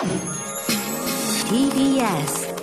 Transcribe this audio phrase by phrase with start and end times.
[0.00, 0.16] TBS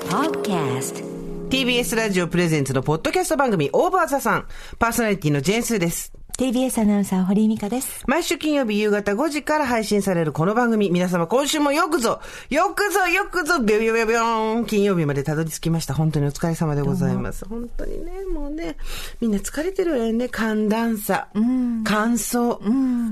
[0.09, 1.05] Podcast
[1.49, 4.47] TBS ラジオプレゼンツのポッドキャスト番組オーバーザさん。
[4.79, 6.11] パーソナリティのジェーンスーです。
[6.35, 8.03] TBS アナウンサー堀井美香です。
[8.07, 10.89] 毎週金曜日夕方5時から配信されるこの番組。
[10.89, 14.65] 皆様今週もよくぞ、よくぞ、よくぞ、ビョビョビョビョーン。
[14.65, 15.93] 金曜日までたどり着きました。
[15.93, 17.45] 本当にお疲れ様でございます。
[17.47, 18.77] 本当にね、もうね、
[19.21, 20.27] みんな疲れてるわよね。
[20.27, 22.59] 寒暖差、乾燥。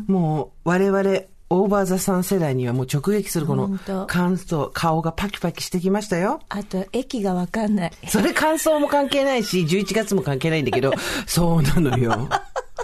[0.07, 6.39] もう我々、オーバーザさん世代にはもう直撃するこの本当乾燥、顔がパキパキしてきましたよ。
[6.49, 7.91] あと、駅がわかんない。
[8.07, 10.91] それ乾燥も関係ないし、11月も関係ないんだけど、
[11.27, 12.27] そうなのよ。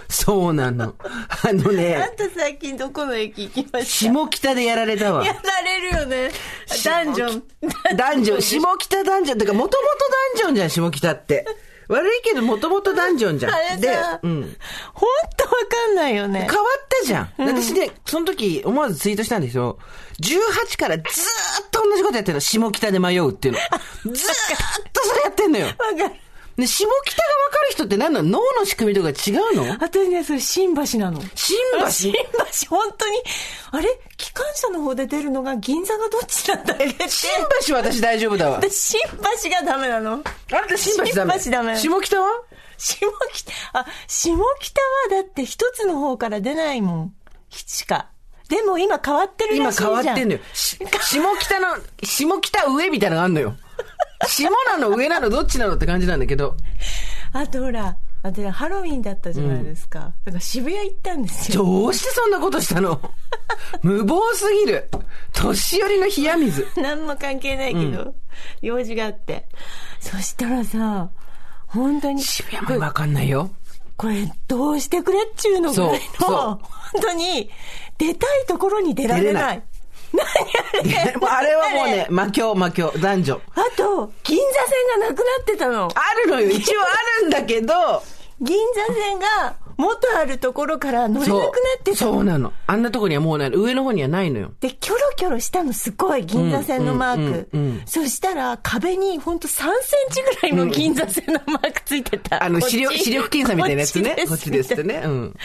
[0.10, 0.94] そうなの。
[1.04, 5.28] あのあね、んた最近どこの駅行きまし下北でやられたわた。
[5.28, 6.30] やられるよね。
[6.86, 7.44] ダンジョン。
[7.98, 11.46] ダンジョン、下北ダンジョンってか、もともとダンジョンじゃん、下北って。
[11.92, 13.54] 悪いけど、もともとダンジョンじゃん。
[13.54, 14.42] あれでさ、うん。
[14.94, 16.50] ほんとわかんないよね変。
[16.50, 17.34] わったじゃん。
[17.38, 19.78] 私ね、その時思わずツイートしたんですよ。
[20.22, 22.40] 18からずーっと同じことやってるの。
[22.40, 23.60] 下北で迷うっていうの。
[24.14, 24.36] ずーっ
[24.94, 25.68] とそれやってんのよ。
[25.68, 26.16] わかる。
[26.58, 28.30] ね、下北がわかる人って何なの？
[28.30, 29.72] 脳の仕組みとか違うの？
[29.80, 31.22] 私ね、それ新橋なの。
[31.34, 31.58] 新
[31.90, 32.20] 新橋
[32.70, 33.18] 橋、本当に。
[33.72, 34.00] あれ？
[34.18, 37.10] 機関車の方で出るのが銀座がどっちなんだっけって。
[37.10, 37.30] 新
[37.68, 38.58] 橋は私大丈夫だわ。
[38.58, 39.00] 私、新
[39.44, 40.12] 橋がダメなの。
[40.12, 40.22] あん
[40.68, 41.40] た新橋ダメ？
[41.40, 42.30] 新橋ダメ下北は？
[42.78, 44.82] 下北、あ、下北
[45.16, 47.14] はだって一つの方から出ないもん。
[47.50, 48.11] しか。
[48.52, 49.96] でも今変わってる今らしいじゃん。
[49.96, 50.40] 変わってんのよ。
[50.54, 51.68] し下北の、
[52.04, 53.56] 下北上みたいなのがあんのよ。
[54.28, 56.58] 下なの上なのどっちなのって感じなんだけど。
[57.32, 60.12] あとほら、あとねハロウィンだったじゃないですか。
[60.26, 61.64] だから渋谷行ったんですよ。
[61.64, 63.00] どうしてそんなことしたの？
[63.84, 64.90] 無謀すぎる。
[65.32, 66.68] 年寄りの冷や水。
[66.76, 68.14] 何も関係ないけど、
[68.62, 69.48] 用事があって。
[70.02, 71.10] そしたらさ、
[71.68, 73.50] 本当に、渋谷もわかんないよ。
[74.02, 77.52] これどうしてくれっちゅうのぐらいの、本当に、
[78.02, 79.62] 出たいところに出られない。
[80.12, 80.34] 何あ
[80.84, 81.16] れ？
[81.30, 83.42] あれはもうね、魔境、魔境、男女。
[83.54, 84.44] あと、銀座
[84.98, 85.88] 線がなくなってたの。
[85.94, 86.50] あるのよ。
[86.50, 86.86] 一応あ
[87.22, 88.02] るんだけど、
[88.42, 91.50] 銀座線が元あるところから乗れなくなっ
[91.84, 92.54] てたそうそうなの。
[92.68, 93.52] あんなとこにはもうない。
[93.54, 94.52] 上の方にはないのよ。
[94.60, 97.22] で、キョロキョロしたのすごい、銀座線のマーク。
[97.22, 99.72] うんうんうんうんそしたら、壁にほんと3セン
[100.14, 102.44] チぐらいの銀座線のマークついてた。
[102.44, 104.16] あの、こっち視力、視力検査みたいなやつね。
[104.24, 105.02] ここっちですすってね。
[105.04, 105.36] うん。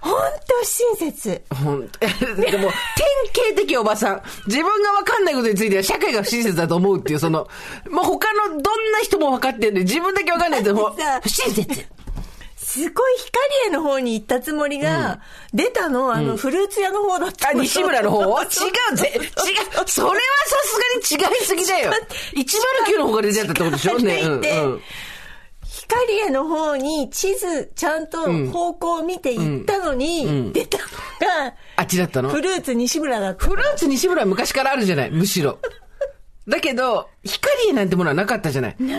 [0.00, 0.18] ほんと
[0.62, 1.42] 不親切。
[1.54, 4.22] ほんと、 でも、典型的おばさん。
[4.46, 7.46] 自分が分かんないことについては社会が不親切だと思うっていう、その、
[7.88, 11.86] もう他のどんな人も分かってるんで、自分だけ分かんないっ不親切。
[12.72, 15.20] すごい光栄の方に行ったつもりが、
[15.52, 17.60] 出たの、あの、フルーツ屋の方だったあ、の。
[17.62, 18.22] 西村の方？
[18.44, 18.46] 違
[18.92, 19.12] うぜ。
[19.14, 19.22] 違う。
[19.86, 20.14] それは
[20.46, 20.56] さ
[21.06, 21.92] すがに違いすぎだよ。
[22.34, 23.98] 109の方から出ちゃったってことでしょ？
[24.00, 24.20] ね。
[24.22, 24.32] うん。
[24.32, 24.36] う
[24.76, 24.82] ん。
[25.88, 32.30] 光栄の方に地図、ちゃんと方向を見て行ったのに、出たのが、あっちだったの？
[32.30, 33.44] フルーツ西村だった。
[33.46, 35.58] フルーツ西村は昔からあるじゃない、むしろ。
[36.48, 38.76] だけど、光栄なんてものはなかったじゃない。
[38.78, 38.96] 光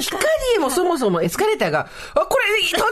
[0.55, 2.91] 栄もそもそもエスカレーターが、あ、これ途中の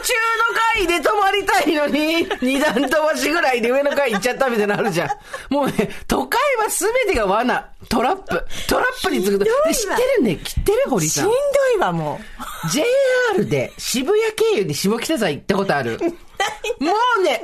[0.75, 5.53] 階で止まりたいのに、 二段飛ばしぐらいで上の階行っちゃったみたいなのあるじゃん。
[5.53, 8.45] もうね、都会は全てが罠、トラップ。
[8.67, 9.45] トラップに次ぐと。
[9.45, 11.35] 知ってるね、知ってる堀さんしんど。
[11.77, 12.19] いわ、も
[12.65, 12.69] う。
[12.69, 15.97] JR で渋谷経由で下北沢行ったことある
[16.79, 17.41] もうね、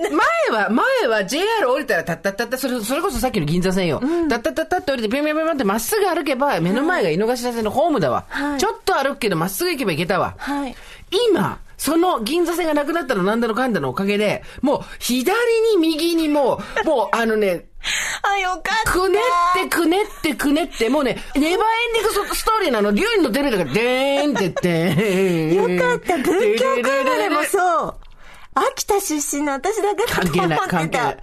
[0.50, 4.02] 前は、前は JR 降りたらたったったった、それ、それこそさっきの銀座線よ。
[4.30, 8.26] たったったったって降りて、ぴょんぴょんぴょんってまっすぐ歩けば、目の前が井の頭線のホームだわ。
[8.30, 10.34] はいちょっと歩くけど、まっすぐ行けば行けたわ。
[10.38, 10.76] はい。
[11.32, 15.32] 今、その銀座線がなくなったのなんだのかんだのおかげで、もう左
[15.72, 17.66] に右にもう、もうあのね、
[18.24, 18.92] あ、よかった。
[18.92, 21.58] くねってくねってくねって、もうね、ネバーエン
[21.94, 25.54] ディングスストーリーなの、竜に乗ってるんだから、でーんってって。
[25.54, 26.18] よかった。
[26.18, 27.96] 文京区生まれもそう。
[28.70, 30.40] 秋田出身の私だけだと思ってた。
[30.40, 31.18] 関係ない、関係ない。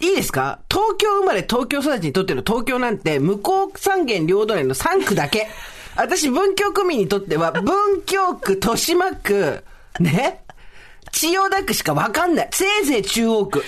[0.00, 0.58] いいですか？
[0.70, 5.48] 東京生まれ、東京育ちにとっての東京なんて、向こう三軒両隣の3区だけ。
[5.96, 9.62] 私、文京区民にとっては、文京区、豊島区、
[10.00, 10.40] ね？
[11.12, 12.48] 千代田区しかわかんない。
[12.50, 13.62] せいぜい中央区。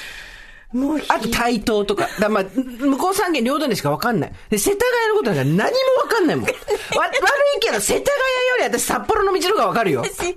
[0.76, 2.06] もうひあと台東とか。
[2.20, 4.32] だまあ、向こう三軒両隣しかわかんない。
[4.50, 6.44] で、世田谷のことなんか何もわかんないもん。
[6.44, 7.14] わ、悪
[7.56, 8.16] いけど、世田谷
[8.50, 10.02] より私札幌の道の方がわかるよ。
[10.02, 10.34] 私、ほん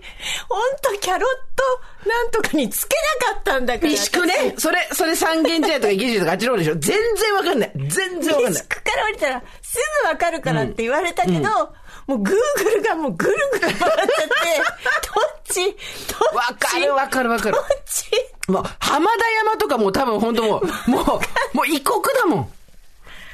[0.81, 3.91] とキャロットなんとかにつけなかったんだから。
[3.91, 4.53] 三宿ね。
[4.57, 6.75] それ、それ三軒茶屋とか池尻とかあっちの方でしょ。
[6.75, 7.71] 全然わかんない。
[7.75, 8.63] 全然わかんない。
[8.63, 11.73] 西区から降りたらすぐわかるからって言われたけど、
[12.09, 15.63] もうグーグルがもうぐるぐる回っちゃって、どっち？
[15.63, 16.35] どっち？
[16.35, 17.65] わかるわかるわかるどっ。
[17.85, 18.09] ち？
[18.51, 22.51] もう、浜田山とかもう多分本当もう、 もう、もう異国だもん。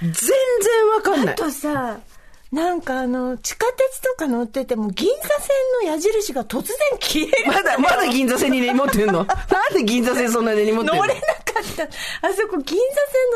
[0.01, 0.27] 全然
[0.93, 1.35] わかんない。
[1.35, 1.99] あとさ、
[2.51, 7.47] なんかあの、地下鉄とか乗ってても、銀座線の矢印が突然消える。
[7.53, 9.23] まだ、まだ銀座線に根に持ってんの？
[9.23, 11.01] なんで銀座線そんな根に持ってんの？
[11.01, 11.83] 乗れなかった。
[12.27, 12.83] あそこ銀座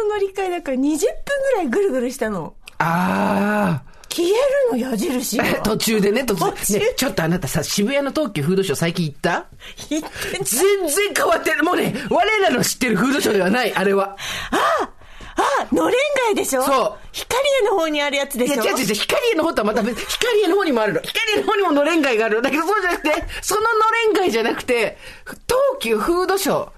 [0.01, 2.56] 線の乗り換えだから20分ぐらいぐるぐるしたの。
[2.80, 4.31] あ消え
[4.75, 5.38] るの矢印。
[5.63, 6.45] 途中でね、途中
[6.79, 9.45] ね、ちょっとあなたさ、渋谷の東急フードショー最近行った？
[9.89, 11.63] 言ってん全然変わってる。
[11.63, 14.17] もうね、我らの知ってるフードショーではない、あれは。
[14.51, 15.97] あ、のれん
[16.27, 16.63] 街でしょ？
[16.63, 21.01] そう光栄の方にあるやつでいや、しょ違う違う違う、光栄の方とはまた別、光栄の方にもあるの。
[21.01, 22.41] 光栄の方にものれん街がある。
[22.41, 23.67] だけどそうじゃなくて、そのの
[24.13, 25.38] れん街じゃなくて、東
[25.79, 26.69] 急フードショー。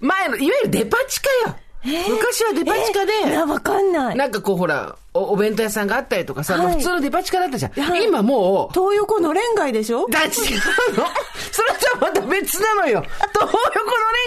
[0.00, 1.56] 前の、いわゆるデパ地下よ。
[1.84, 4.16] 昔はデパ地下で、えーなわかんない。
[4.16, 7.72] なんかこうほら、おお弁当屋さんがあったりとかさ、はい普通のデパ地下だったじゃん。
[7.72, 10.06] はい今もう、東横のれん街でしょ？
[10.08, 10.32] だ、違うの
[11.52, 13.04] それとはまた別なのよ。
[13.32, 13.52] 東横の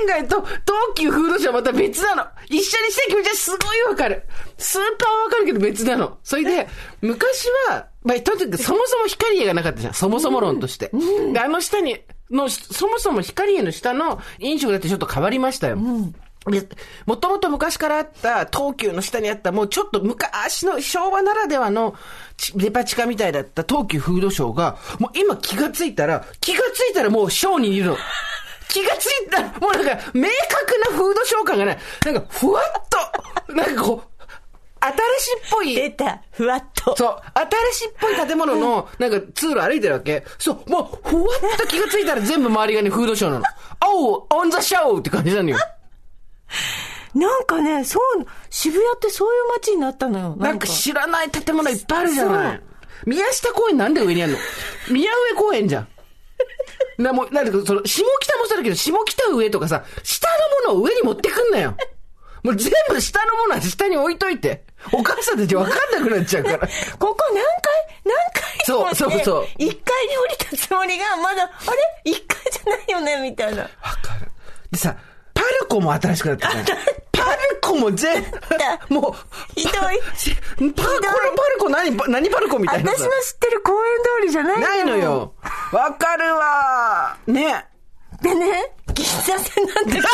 [0.07, 0.57] れん街と東
[0.95, 2.25] 急フードショーはまた別なの。
[2.47, 4.23] 一緒にして気持ちはすごいわかる。
[4.57, 6.17] スーパーわかるけど別なの。
[6.23, 6.67] それで、
[7.01, 9.93] 昔は、まあ、とにかくそもそも光栄がなかったじゃん。
[9.93, 10.91] そもそも論として。
[11.33, 11.97] で、あの下に、
[12.31, 15.77] の、そもそも光栄の下の飲食だってちょっと変わりましたよ。
[16.51, 16.67] で、
[17.05, 21.95] もともと昔からあった、東急の下にあった、もうちょっと昔の昭和ならではの
[22.37, 27.97] ちデパ地下みたいだった東急フードショーが、もう今気がついたら、気がついたらもうショーにいるの。
[28.69, 31.77] 気がついたら、もうなんか、明確なフードショー感がない。
[32.05, 32.83] なんか、ふわっ
[33.47, 34.17] と、なんかこう、
[34.79, 36.95] 新しいっぽい、出た、ふわっと。
[36.95, 37.21] そう、
[37.71, 41.23] 新しいっぽい建物の、なんか通路歩いてるわけそう、もう、ふわ
[41.55, 43.45] っと気がついたら全部周りがね、フードショーなの。
[43.87, 45.57] おう、オンザショーって感じなのよ。
[47.15, 50.35] なんかね、そう、渋谷ってそういう街になったのよ。
[50.37, 52.61] なんか知らない建物いっぱいあるじゃなそい。
[53.05, 54.37] 宮下公園なんで上にあるの
[54.89, 55.87] 宮上公園じゃん。
[56.97, 60.27] な、もう、なんかその、下北もそうだけど、下北上とかさ、下
[60.65, 61.75] のものを上に持ってくんなよ。
[62.43, 64.63] もう全部下のものは下に置いといて。
[64.93, 66.59] お母さんたち分かんなくなっちゃうから。
[66.99, 67.43] ここ何回、
[68.05, 72.11] 何回そうそうそう一階に降りたつもりが、まだ、あれ？
[72.11, 73.29] 一階じゃないよね？
[73.29, 73.63] みたいな。
[73.63, 73.67] わ
[74.01, 74.31] かる。
[74.71, 75.01] でさ、パ
[75.61, 76.77] ルコも新しくなったじゃん。
[77.11, 78.23] パルコも全、
[78.89, 82.97] もう、ひどいしパルコ、これパルコ何、パ何パルコみたいなさ。
[82.97, 83.79] 私の知ってる公園
[84.21, 84.97] 通りじゃないないの。
[84.97, 85.33] よ。
[85.71, 87.65] わかるわね。
[88.21, 90.07] でね、銀座線なんだけど。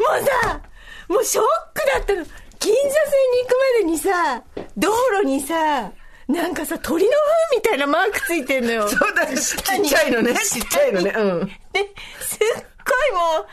[0.00, 0.60] もうさ、
[1.08, 1.44] もうショッ
[1.74, 2.24] クだったの。
[2.58, 2.92] 銀座線
[3.32, 4.42] に行くまでにさ、
[4.76, 4.92] 道
[5.22, 5.90] 路にさ、
[6.32, 8.88] なんかさ、鳥の糞みたいなマークついてんのよ。
[8.88, 10.34] そうだ、ちっちゃいのね。
[10.34, 11.12] ちっちゃいのね。
[11.16, 11.46] うん。
[11.46, 11.80] で、
[12.20, 13.46] すっごいも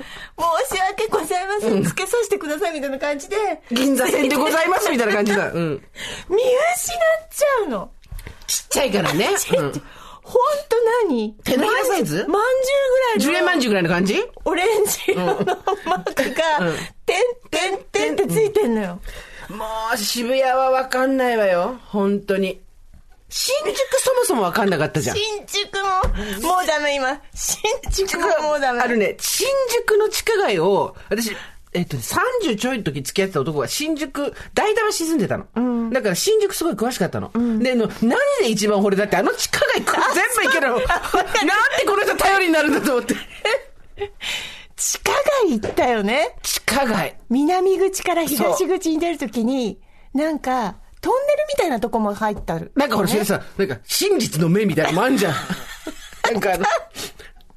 [0.57, 1.83] う、申し訳ございません。
[1.83, 3.35] つけさせてくださいみたいな感じで、
[3.71, 5.51] 銀座線でございますみたいな感じだ。
[5.51, 5.81] うん。
[6.29, 7.91] 見失っちゃうの。
[8.45, 9.27] ちっちゃいからね。
[9.57, 9.71] うん。
[10.23, 10.75] ほんと
[11.07, 11.33] 何？
[11.43, 12.15] 手のひらサイズ？
[12.15, 13.21] まんじゅうぐらいの。
[13.21, 14.21] 十円まんじゅうぐらいの感じ？
[14.43, 16.73] オレンジ色のマークが、
[17.05, 18.99] てんてんてんってついてんのよ。
[19.49, 21.79] もう、渋谷はわかんないわよ。
[21.87, 22.59] 本当に。
[23.29, 25.17] 新宿そもそもわかんなかったじゃん。
[25.17, 25.73] 新宿
[26.41, 27.21] も、もうダメ今。
[27.33, 27.59] 新
[27.91, 28.79] 宿ももうダメ。
[28.79, 31.35] あるね、新宿の地下街を、私、
[31.73, 32.03] えっとね、
[32.43, 35.45] 30ちょいの時付き合ってた男が新宿、大田橋住んでたの。
[35.91, 37.31] だから新宿すごい詳しかったの。
[37.59, 40.77] で、あの何で一番惚れだってあの地下街 全部行けるの？
[40.79, 40.87] なんで
[41.85, 43.15] この人頼りになるんだと思って。
[44.77, 45.11] 地下
[45.43, 46.35] 街行ったよね。
[46.43, 47.17] 地下街。
[47.29, 49.79] 南口から東口に出るときに、
[50.13, 52.71] なんか、トンネルみたいなとこも入ってある。
[52.75, 55.33] なんかほら、それさ、なんか、真実の目みたいなのもあんじゃん。
[56.23, 56.65] なんかあの、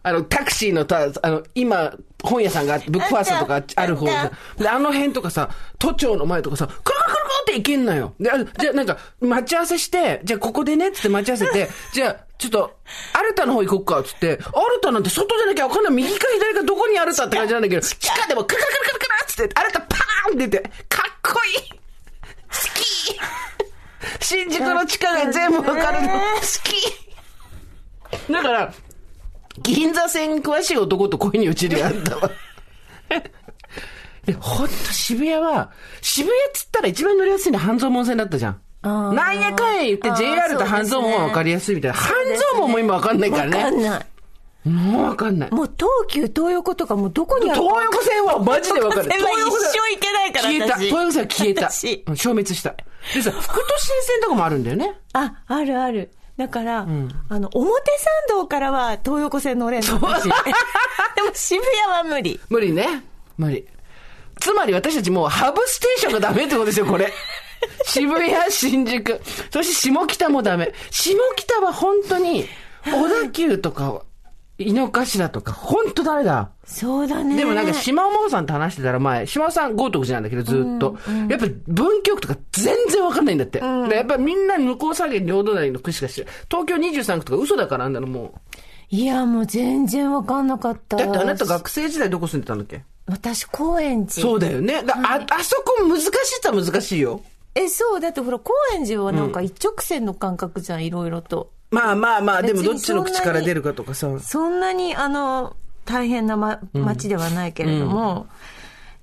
[0.03, 1.93] あの、タクシーのた、あの、今、
[2.23, 8.15] 本屋さんがあって、ブックファーストとかある方あっで、あの辺とかさ、都庁の前とかさ、くるくるくるって行けんのよ。
[8.19, 12.79] で、あじゃあなんか、待ち合わせして、じゃあここでね、っつって待ち合わせて、 じゃあ、ちょっと、
[13.13, 15.93] アルタの方行こっか、つって、アルタなんて外じゃなきゃわかんない。
[15.93, 21.80] 右か左かどこにアルタって感じなんだけど、地下でもくるくるくるくるくるっつって、アルタパーンって出て、かっこいい好
[22.75, 23.19] き
[24.21, 26.09] 新宿の地下街全部わかるの。
[26.09, 26.21] 好
[26.65, 28.73] きだから、
[29.63, 32.31] 銀座線詳しい男と恋に落ちるよ、あんたは。
[34.25, 38.61] で、ほんと渋谷は、渋谷っつったら一番乗りやすいのは半蔵門線だったじゃん。
[38.83, 41.97] なんやかんや言って JR と半蔵門は分かりやすいみたいな。
[41.99, 43.89] 半蔵門も今分かんないからわかんね。
[43.89, 44.07] ない。
[44.65, 45.51] もう分かんない。
[45.51, 49.11] もう東急東横とかもうどこにある東横線はマジで分かる。
[49.11, 50.77] 東横線は一生行けないから消えた。
[50.77, 51.71] 私東横線は消えた。
[52.17, 52.75] 消滅した。
[53.15, 54.95] でさ、副都心線とかもあるんだよね。
[55.15, 56.11] あ、あるある。
[56.37, 56.87] だから、
[57.29, 62.41] あの、表参道からは東横線乗れんの私 でも渋谷は無理。
[62.49, 63.05] 無理ね。
[63.37, 63.67] 無理。
[64.41, 67.13] つまり私たちもうハブステーションがダメってことですよ、これ。
[67.85, 69.21] 渋谷、新宿。
[69.51, 70.73] そして下北もダメ。
[70.91, 72.49] 下北は本当に、
[72.87, 74.03] 小田急とか、
[74.61, 76.51] 井の頭とか、本当ダメだ。
[76.65, 77.37] そうだね。
[77.37, 80.97] でもなんか島尾さんと話してたら前、島尾さん豪徳寺なんだけどずっと。
[81.29, 83.61] やっぱ文京区とか全然わかんないんだって。
[83.61, 88.35] でやっぱみんな向こう下げ両隣の区しか知ら東京23区とか嘘だからあんなのも
[88.91, 90.97] いや、もう全然わかんなかった。
[90.97, 91.01] う。
[91.01, 92.83] だってあなた学生時代どこ住んでたんだっけ？
[93.07, 94.23] 私、高円寺。
[94.23, 94.83] そうだよね。
[94.83, 96.11] だあ、あそこ難しいっ
[96.43, 97.23] ちゃ難しいよ。
[97.55, 101.51] え、そう、だってほら、高円寺はなんか一直線の感覚じゃん、いろいろと。
[101.71, 104.09] まあまあまあ、でもどっちの口から出るかとかさ。
[104.21, 108.27] そんなに、あの、大変な、ま、街ではないけれども、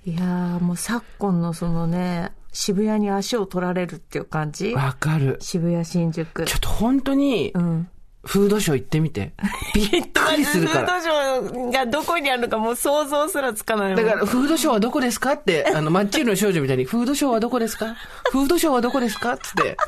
[0.05, 4.73] いやー、もう昨今のそのね、渋谷に足を取られるっていう感じ？
[4.73, 5.37] わかる。
[5.41, 6.45] 渋谷、新宿。
[6.45, 7.89] ちょっと本当に、うん。
[8.23, 9.33] フードショー行ってみて。
[9.75, 10.87] びっくりするから。
[10.87, 17.95] フードショーがどこにあるのかもう想像すらつかないだから、フードショーはどこですかって、あの、マッチールの少女みたいに、フードショーはどこですか？
[18.31, 19.37] フードショーはどこですか？
[19.37, 19.83] つって、あ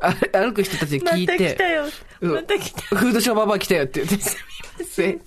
[0.00, 1.36] 歩く人たちにま聞いて。
[1.36, 1.84] た来たよ。
[2.20, 2.96] うんまた来た。
[2.96, 4.24] フードショーババア来たよって言って。
[4.24, 4.36] す
[4.78, 5.20] みません。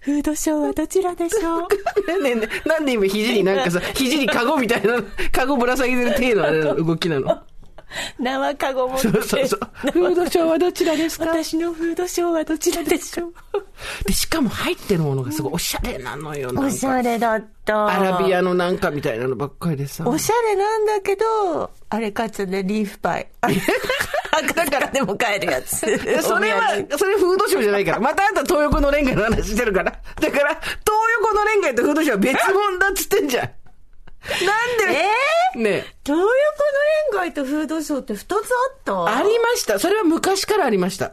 [0.00, 1.60] フードショーはどちらでしょう？
[2.20, 5.02] ねえねえなんで今肘になんかさ、肘にカゴみたいな、
[5.32, 6.74] カゴぶら下げてる程度のあれの？
[6.84, 7.42] 動きなの？
[8.18, 9.02] 生かご持って。
[9.02, 9.90] そうそうそう。
[9.92, 11.26] フードショーはどちらですか？
[11.26, 13.32] 私のフードショーはどちらでしょう？
[14.06, 16.50] で、しかも入ってるものがすごいおしゃれなのよ。
[16.54, 17.86] おかしゃれだった。
[17.86, 20.08] アラビアのなんかみたいなのばっかりでさ。
[20.08, 23.28] おしゃれなんだけど、あれかつね、リーフパイ。
[24.56, 25.82] だからでも買えるやつ。
[25.82, 28.00] で それは、それフードショーじゃないから。
[28.00, 29.92] またあんた東横のレンガの話してるから。
[29.92, 30.74] だから、東
[31.22, 33.50] 横のレンガとフードショーは別物だっつってんじゃん。
[34.28, 35.00] なんで、
[35.54, 36.30] えねえ東横のレ
[37.12, 38.42] ンガイとフードショーって二つあっ
[38.84, 39.04] た？
[39.16, 39.78] ありました。
[39.78, 41.12] それは昔からありました。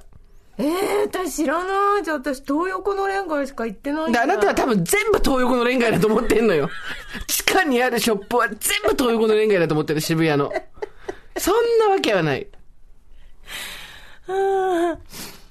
[0.58, 2.04] ええ私知らない。
[2.04, 6.70] じゃあ私東横のレンガイしか行ってないんだであなたは多分全部東横のレンガだと思ってんのよ。
[7.28, 10.52] 地下にあるショップは全部東横のレンガだと思ってる、渋谷の。
[11.38, 12.48] そんなわけはない。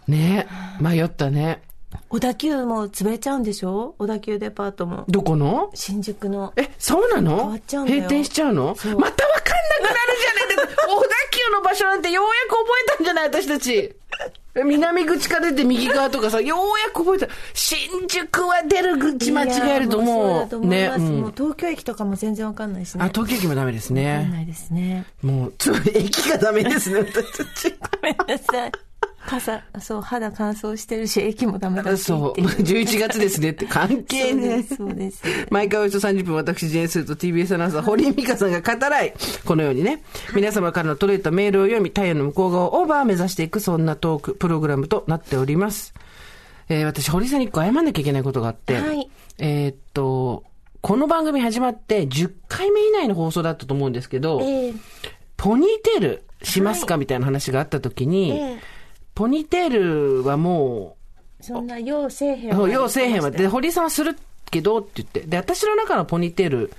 [0.08, 0.46] ね
[0.80, 1.62] え、迷ったね。
[2.10, 3.94] 小田急も潰れちゃうんでしょ？
[3.98, 5.04] 小田急デパートも。
[5.08, 5.70] どこの？
[5.74, 6.52] 新宿の。
[6.56, 7.36] え、そうなの？
[7.36, 8.66] 変わっちゃうんだよ閉店しちゃうの？
[8.66, 10.66] またわかんなくなるじゃない。
[10.90, 13.94] 小田急の場所なんてようやく覚えたんじゃない私たち。
[14.64, 17.28] 南口から出て右側とかさ、ようやく覚えた。
[17.54, 21.00] 新宿は出る口間違えるともそうだとう、思います。
[21.02, 23.04] うんもう東京駅とかも全然わかんないしね。
[23.04, 24.28] あ、東京駅もダメですわかんね。
[24.32, 25.04] ないですね。
[25.22, 27.72] もう、つ駅がダメですね、私たち。
[27.78, 28.72] ごめんなさい。
[29.26, 32.48] 傘、そう、肌乾燥してるし、駅もダメだしそう、っていう。
[32.48, 34.62] 11 月ですねって関係ね。
[34.62, 35.18] そうです。
[35.18, 35.46] そうです。
[35.50, 40.02] 毎回およそ30分、私、ジェーンスーと TBS アナウンサー、堀井美香さんが語らい、このようにね、
[40.34, 45.94] 皆様からの届いたメールを読み、太陽の向こう側をオーバー目指していく、そんなトーク、プログラムとなっております。
[46.68, 49.10] えー私、堀井さんに一個謝んなきゃいけないことがあって、はい。
[49.38, 50.44] えーっと、
[50.80, 54.72] この番組始まって10回目以内の放送だったと思うんですけど、ええ。
[55.36, 58.79] ポニーテールしますか、みたいな話があった時に、ええ
[59.20, 60.96] ポニーテールはも
[61.40, 63.30] う、そんな、要せえへんそう、要せえへんわ。
[63.30, 64.16] で、堀井さんはする
[64.50, 65.20] けどって言って。
[65.20, 66.72] で、私の中のポニーテールっ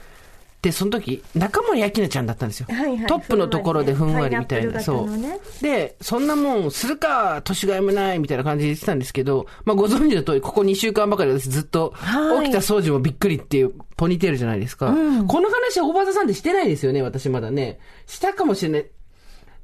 [0.60, 2.66] て、その時、中森明菜ちゃんだったんですよ。
[2.72, 4.74] はいはいトップのところでふんわりみたいな。
[4.74, 5.62] パイナップルそう。
[5.62, 14.88] で、そんなもんするか、年がいもないみたいな感じで言ってたんですけど、まあご存知の通り、ここ2週間ばかり私ずっと、はい起きた掃除もびっくりっていうポニーテールじゃないですか。
[14.88, 14.94] こ
[15.42, 17.78] の話は大場さんでしてないですよね、私まだね。
[18.08, 18.86] したかもしれない。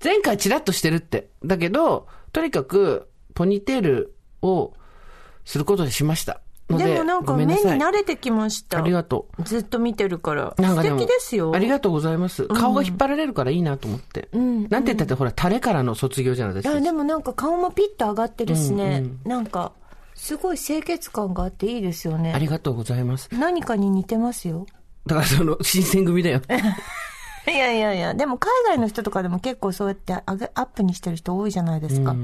[0.03, 1.29] 前回チラッとしてるって。
[1.43, 2.07] だけど、
[2.38, 4.75] とにかく、ポニーテールを
[5.44, 6.39] することにしました。
[6.70, 8.77] ので、でもなんか目に慣れてきました。
[8.77, 10.53] ありがとずっと見てるから。
[10.56, 10.62] う。
[10.62, 11.51] なんか素敵ですよ。
[11.56, 12.46] ありがとうございます。
[12.50, 14.29] 顔が引っ張られるからいいなと思って。
[14.38, 16.74] んなんて言ったってほら、タレからの卒業じゃないですか。
[16.74, 19.01] いや、でもなんか顔もピッと上がってるしね。
[19.03, 19.72] うんなんか、
[20.13, 22.38] すごい清潔感があっていいですよあね。
[22.38, 23.29] りがとうございます。
[23.32, 24.67] 何かに似てますよ。
[25.08, 26.41] だからその、新選組だよ。
[27.51, 32.16] いやいやいや、でも海外の人とかでも結構そうやって上げアップにしてる人多いじゃないですか。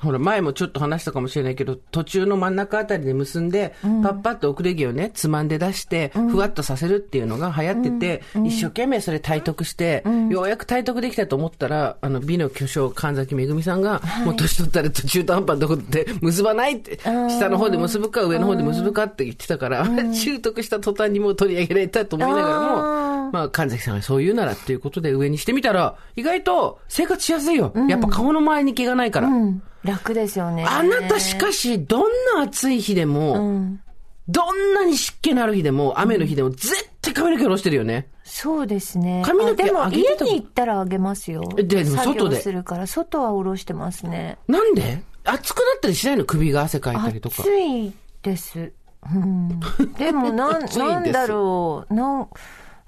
[0.00, 27.72] ほら、前もちょっと話したかもしれないけど、途中の真ん中あたりで結んで、パッパッと遅れ毛をね、つまんで出して、ふわっとさせるっていうのが流行ってて、一生懸命それ体得して、ようやく体得できたと思ったら、あの、美の巨匠、神崎めぐみさんが、もう年取ったら途中途半端なとこで結ばないって、下の方で結ぶか上の方で結ぶかって言ってたから、習得した途端にもう取り上げられたと思いながらも、まあ、神崎さんがそう言うならっていうことで上にしてみたら、意外と生活しやすいよ。
[27.88, 29.28] やっぱ顔の前に毛がないから。
[29.28, 29.62] うん。
[29.84, 30.64] 楽ですよね。
[30.66, 33.80] あなたしかし、どんな暑い日でも、うん。
[34.28, 38.08] どんなに湿気のある日でも、雨の日でも、絶対髪の毛下ろしてるよね。
[38.24, 39.22] そうですね。
[39.24, 41.48] 髪の毛あでも家に行ったらあげますよ。
[41.56, 44.38] えででも作業外でするから、外は下ろしてますね。
[44.46, 45.02] なんで？
[45.24, 46.24] 暑くなったりしないの？
[46.24, 47.36] 首が汗かいたりとか。
[47.40, 48.72] 暑いです。
[49.12, 49.60] うん。
[49.98, 51.94] でも なん、なんだろう。
[51.94, 52.28] なん、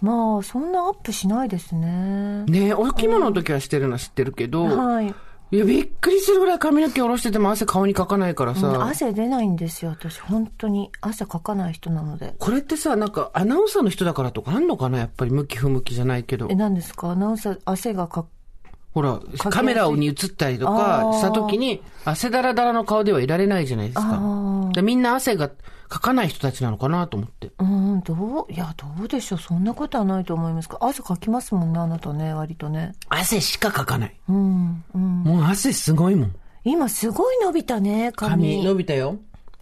[0.00, 2.44] まあ、そんなアップしないですね。
[2.46, 5.14] ねえ、お着物の時はしてるのは知ってるけど、はい。
[5.52, 8.86] いや、びっくりするぐらい髪の毛下ろしてても汗顔にかかないからうんさ。
[8.86, 10.18] 汗出ないんですよ、私。
[10.22, 10.90] 本当に。
[11.02, 12.34] 汗かかない人なので。
[12.38, 14.96] これってさ、なんかアナウンサーの人だからとかあんのかな？
[14.98, 16.54] やっぱり向き不向きじゃないけどえ、。
[16.54, 17.10] 何ですか？
[17.10, 18.24] アナウンサー、汗がか、
[18.94, 24.70] ほら、カメラに映ったりとあかーした時に、汗だらだらの顔ではいられないじゃないですかあ。
[24.72, 25.50] でみんな汗が
[25.92, 27.50] 書かない人たちなのかなと思って。
[27.58, 29.38] うん、どういや、どうでしょう。
[29.38, 30.78] そんなことはないと思いますか。
[30.80, 32.92] 汗かきますもんね、あなたね、割とね。
[33.08, 34.16] 汗しかかかない。
[34.28, 35.22] うん、うん。
[35.24, 36.34] もう汗すごいもん。
[36.64, 38.30] 今すごい伸びたね、髪。
[38.30, 39.18] 髪伸びたよ。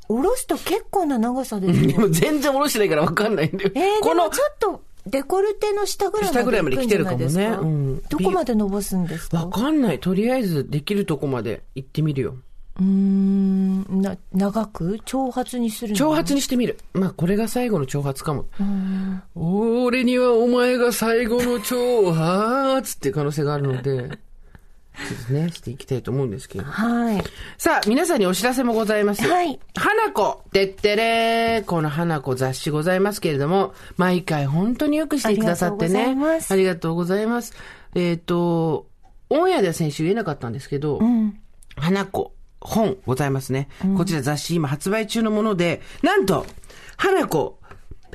[0.06, 1.86] 下ろすと結構な長さですよ。
[1.86, 3.70] で も全然下ろしてないから分かんないんだよ。
[3.74, 9.38] えー、このちょっと、デコルテの下ぐらいまで下ぐらいまで来てるかもねうんどこまで伸ばすんですか？
[9.46, 9.98] わかんない。
[9.98, 12.34] とりあえずできるとこまで行ってみるよ。
[12.80, 14.98] うーん、な、長く？
[15.04, 15.98] 長髪にするの？
[15.98, 16.78] 挑発にしてみる。
[16.94, 18.46] まあ、これが最後の挑発かも。
[19.34, 24.18] 俺にはお前が最後の挑発って可能性があるので、
[24.96, 26.64] ちょっとね、していきたいと思うんですけど。
[26.64, 27.22] はい。
[27.58, 29.26] さあ、皆さんにお知らせもございます。
[29.26, 29.60] はい。
[29.76, 36.02] 花子、てってれー、この花子雑誌ございますけれども、毎回本当によくしてくださってね。
[36.02, 37.54] ありがとうございますありがとうございます。
[37.94, 38.86] えっ、と、
[39.30, 41.38] オンエアでは先週言えなかったんですけど、うん。
[41.76, 43.68] 花子、本ございますね。
[43.96, 46.46] こちら雑誌今発売中のもので、なんと、
[46.96, 47.58] Hanako、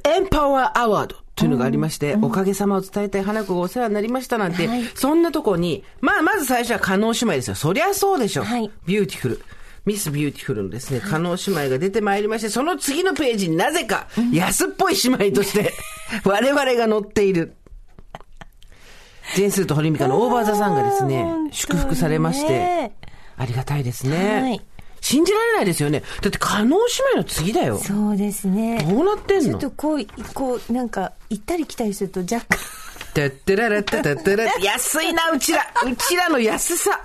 [0.03, 7.55] エンパワーアワードというのがありまして、おかげさまを伝えたい Hanako がお世話になりましたなんて、はいそんなとこに、まあ、まず最初は叶姉妹ですよ。
[7.55, 8.43] そりゃそうでしょ。
[8.43, 9.41] はいビューティフル。
[9.85, 15.73] ミスビューティフルのですね、叶姉妹が出てまいりまして、その次のページになぜか、安っぽい姉妹として、
[16.25, 17.55] 我々が載っている。
[19.35, 22.91] ジェーン・スーと堀井美香の OVER THE SUNがですね祝福されまして、
[23.37, 24.41] ありがたいですね。
[24.41, 24.61] はい
[25.01, 26.01] 信じられないですよね。
[26.23, 27.77] だって、加納姉妹の次だよ。
[27.77, 28.83] そうですね。
[28.89, 29.59] どうなってんの？
[29.59, 32.57] ちょっとこう、こう、なんか、行ったり来たりすると若干、
[33.13, 35.61] てってららってってってら 安いな、うちら。
[35.85, 36.99] うちらの安さ。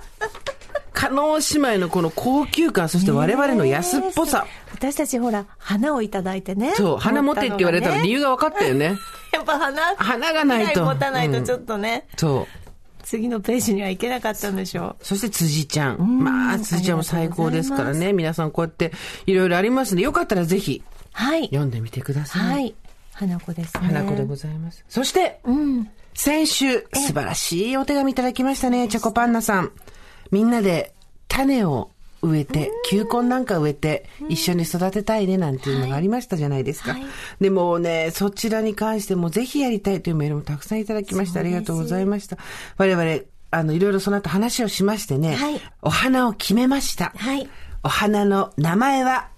[0.93, 4.47] 加納姉妹のこの高級感、そして我々の安っぽさ。
[4.73, 6.73] 私たちほら、花をいただいてね。
[6.75, 8.17] そう、花持ってって言われたら理由。
[8.17, 8.97] 由が分かったよね。
[9.31, 12.60] やっぱ花、花がないと持たないとちょっとね、そう。
[13.11, 16.23] 次のページには行けなかったんでしょそして辻ちゃん。
[16.23, 18.13] まあ、辻ちゃんも最高ですからね。
[18.13, 18.93] 皆さんこうやって
[19.25, 21.07] いろいろありますんで、よかったらぜひう。
[21.11, 21.47] はい。
[21.47, 22.53] 読んでみてください。
[22.53, 22.75] はい。
[23.11, 23.87] 花子ですね。
[23.87, 24.85] 花子でございます。
[24.87, 25.89] そして、うん。
[26.13, 29.73] 先週、素晴らしいお手紙いただきましたね、チョコパンナさん。
[30.31, 30.93] みんなで
[31.27, 31.91] 種を
[32.21, 36.93] 植えて、球根なんか植えて、一緒に育てたいねなんていうのがありましたじゃないですか。
[36.93, 37.05] はい
[37.39, 42.37] でもね、そちらに関してもぜひやりたいというメールもたくさんいただきまして、ありがとうございました。
[42.77, 47.13] 我々、あの、いろいろその後話をしましてね、はいお花を決めました。
[47.15, 47.49] はい。
[47.83, 49.29] お花の名前は、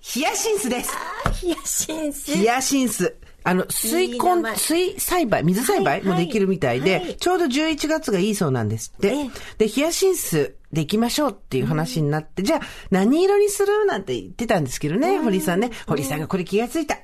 [0.00, 0.92] ヒヤシンスです。
[1.32, 2.32] ヒヤシンス。
[2.32, 3.16] ヒヤシンス。
[3.44, 9.08] あの、水根、前水栽培、水栽はい培もできるみたいで、はいちょうど11月がいいそうなんですって。
[9.08, 15.70] ええで、ヒヤシンスで行きましょうっていう話になって、じゃあ何色にするなんて言ってたんですけどね、堀さんね。
[15.86, 16.98] 堀さんがこれ気がついた。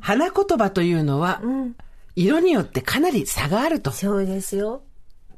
[0.00, 1.42] 花言葉というのは、
[2.16, 3.90] 色によってかなり差があると。
[3.90, 4.82] そうですよ。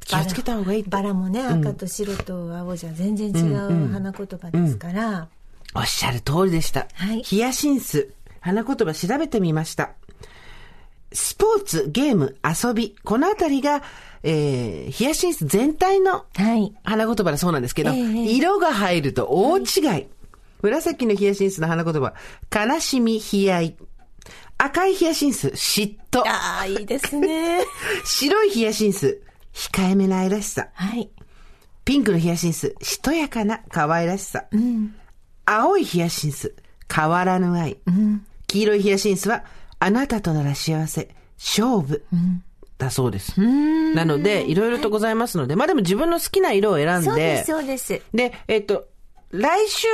[0.00, 5.28] 気をつけた方がいいとバラもね、赤と白と青じゃ全然違う花言葉ですから。
[5.74, 6.86] おっしゃる通りでした。
[6.94, 9.90] はいヒヤシンス、花言葉調べてみました。
[11.12, 13.82] スポーツ、ゲーム、遊び、このあたりが、
[14.28, 16.74] えー、ヒヤシンス全体のはい。
[16.82, 19.62] 花言葉だそうなんですけど、ええ色が入ると大違
[20.00, 20.06] い。
[20.62, 22.12] 紫のヒヤシンスの花言葉、
[22.52, 23.76] 悲しみ、悲哀。
[24.58, 26.22] 赤いヒヤシンス、嫉妬。
[26.26, 27.60] ああ、いいですね。
[28.04, 29.22] 白いヒヤシンス、
[29.54, 30.68] 控えめな愛らしさ。
[30.74, 31.08] はい。
[31.84, 34.46] ピンクのヒヤシンス、しとやかな可愛らしさ。
[34.50, 34.96] うん。
[35.44, 36.56] 青いヒヤシンス、
[36.92, 37.76] 変わらぬ愛。
[38.48, 39.44] 黄色いヒヤシンスは、
[39.78, 42.04] あなたとなら幸せ、勝負。
[42.78, 43.40] だそうです。
[43.40, 48.02] なので、いろいろとございますので、まあでも自分の好きな色を選んそうで、ですそうです。
[48.12, 48.88] で、えっと、
[49.30, 49.86] 来週、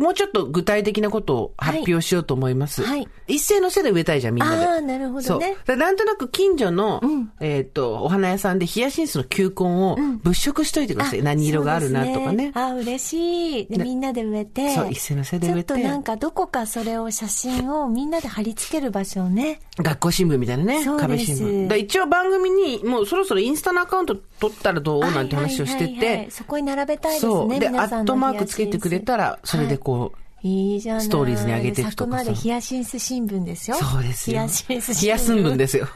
[0.00, 2.82] もうちょっと具体的なことを発表しようと思います。
[2.82, 4.66] はい一斉のせで植えたいじゃん、みんなで。
[4.66, 5.40] ああ、なるほそう。
[5.40, 5.56] どねだ。
[5.56, 7.00] からなんとなく近所の、
[7.40, 11.22] えっ、と、お花屋さんでヒヤシンスの球根を物色しといてください。
[11.22, 12.50] 何色があるなとかね。
[12.54, 13.66] あ、あ嬉しい。
[13.66, 14.74] で、みんなで植えて。
[14.74, 19.60] そう一斉のせで植えてちょっとなんかどこかそれを写真をみんなで貼り付ける場所をね。
[19.76, 20.82] 学校新聞みたいなね。
[20.82, 21.36] そうです壁新
[21.68, 21.76] 聞。
[21.78, 26.30] 一応番組に、もうそろそろインスタのアカウント取ったらどうなんて話をしてはいはいはいはいて。
[26.30, 27.32] そこに並べたいですね。
[27.32, 27.58] そう。
[27.58, 31.02] で、アットマークつけてくれたら、それでこう、いいじゃない。
[31.02, 33.76] ストーリーズに上げていくとかさあくまでヒヤシンス新聞ですよ。
[33.76, 34.34] そうですよ。
[34.34, 35.00] ヒヤシンス新聞。
[35.00, 35.88] ヒヤスン文ですよ。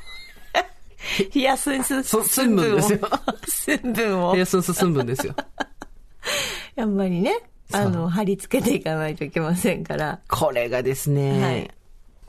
[1.31, 2.99] ヒヤシンスそ新聞ですよ
[3.47, 4.39] 新聞をヒ。
[4.39, 5.35] ヤスンス新聞ですよ。
[6.77, 7.39] やっぱりね、
[7.73, 10.21] あの、貼り付けていかないといけませんから。
[10.29, 11.71] これがですね、はい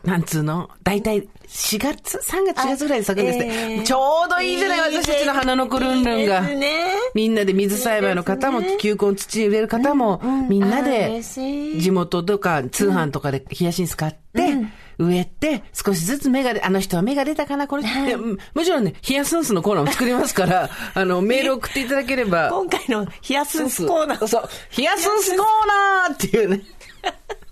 [0.05, 0.69] なんつうの？
[0.83, 6.41] 大体4月 ?3 月4月ぐらいで咲くんですね、えーちょうどいいじゃない、私たちの花の子ルンルンが。
[6.41, 14.53] ねみんなで水栽培の方も、ね球根土に植える方も、みんなあで嬉しい地元とか通販とかでヒヤシンス買って、
[14.97, 22.49] 植えて、少しずつ芽が出、あの人は芽が出たかな、これ、はいもちろんね、ヒヤシンスのコーナーも作りますから、 あの、メール送っていただければ。
[22.49, 24.27] 今回のヒヤスンスコーナー。
[24.27, 24.49] そう。
[24.69, 26.61] ヒヤスンスコーナーっていうね。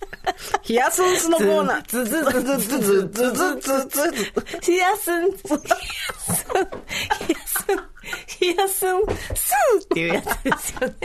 [0.62, 1.84] ヒヤスンスのコーナー。
[1.88, 7.80] ズズズズズズズズズズヒヤスン、ス、ヒヤスン、
[8.28, 9.02] ヒヤスン、
[9.36, 10.96] スーっていうやつですよね。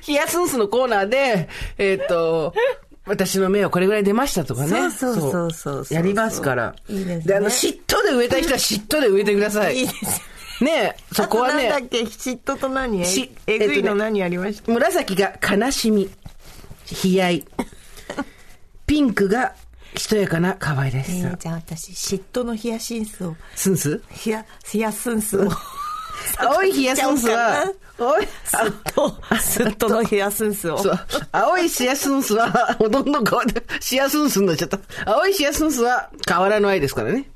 [0.00, 2.54] ヒヤスンスのコーナーで、えっ、と、
[3.06, 4.68] 私の目はこれぐらい出ましたとかね。
[4.68, 6.74] そうそうそうそうそうやりますから。
[6.88, 9.76] いいですねであの、嫉妬で植えたい人は嫉妬で植えてください。
[9.76, 10.10] いいですよ。
[10.60, 16.10] ねえ、そこはねあとなんだ、っけ嫉妬と何しえぐいの何ありました、紫が悲しみ、
[17.04, 17.44] 悲哀。
[18.88, 19.54] ピンクが
[19.96, 21.36] しとやかな可愛らしさえー。
[21.36, 24.02] じゃあ私、嫉妬のヒヤシンスを、スンス？
[24.10, 25.48] ヒヤ、ヒヤスンスを、
[26.38, 27.64] 青いヒヤスンスは、
[27.98, 30.78] おい、スッと、スッとのヒヤスンスを。
[30.82, 30.98] そう。
[31.32, 34.78] 青いシアスンスは、ほとんど変わって、シアスンスになっちゃった。
[35.04, 37.28] 青いシアスンスは、変わらぬ愛ですからね。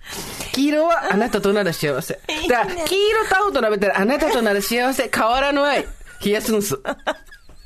[0.53, 2.15] 黄色は、あなたとなら幸せ。
[2.49, 5.87] だから、黄色と青と並べたら、あなたとなら幸せ、変わらぬ愛。
[6.21, 6.79] ヒアスンス。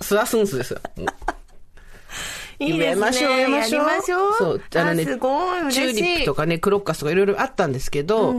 [0.00, 0.80] スアスンスですよ。
[2.58, 2.78] いいですね。
[2.78, 3.84] 植えましょう、植えましょう。
[3.84, 4.32] やりましょう。
[4.34, 4.62] そう。
[4.74, 5.74] あのね、すごい嬉しい。
[5.74, 8.36] チューリップとかね、クロッカスとかいろいろあったんですけど、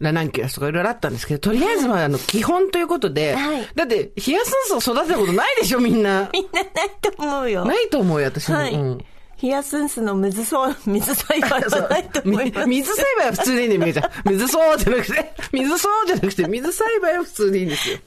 [0.00, 6.28] ラナンキュラスとかいろいろあったんですけど、とりあえずは、あの、基本ということで、はいだって、ヒヤスンスを育てたことないでしょ、みんな。
[6.34, 7.64] みんなないと思うよ。
[7.64, 8.58] ないと思うよ、私も。
[8.58, 8.74] はい。
[8.74, 9.04] うん
[9.44, 12.64] ヒヤスンスの水そう、水栽培はないと思います。
[12.66, 14.10] み水栽培は普通でいいんだよ、みーちゃん。
[14.32, 17.98] 水そうじゃなくて、水そうじゃなくて、水栽培は普通でいいんですよ。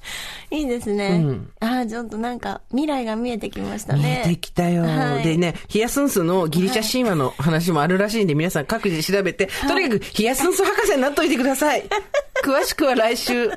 [0.50, 1.24] いいですね。
[1.60, 4.24] ああ、ちょっとなんか、未来が見えてきましたね。
[4.26, 4.82] 見えてきたよ。
[4.82, 11.84] はいでね、ヒヤスンスのギリシャ神話の話もあるらしいんで、皆さん各自調べて、とにかくヒヤスンス博士になっといてください。
[12.44, 13.52] 詳しくは来週、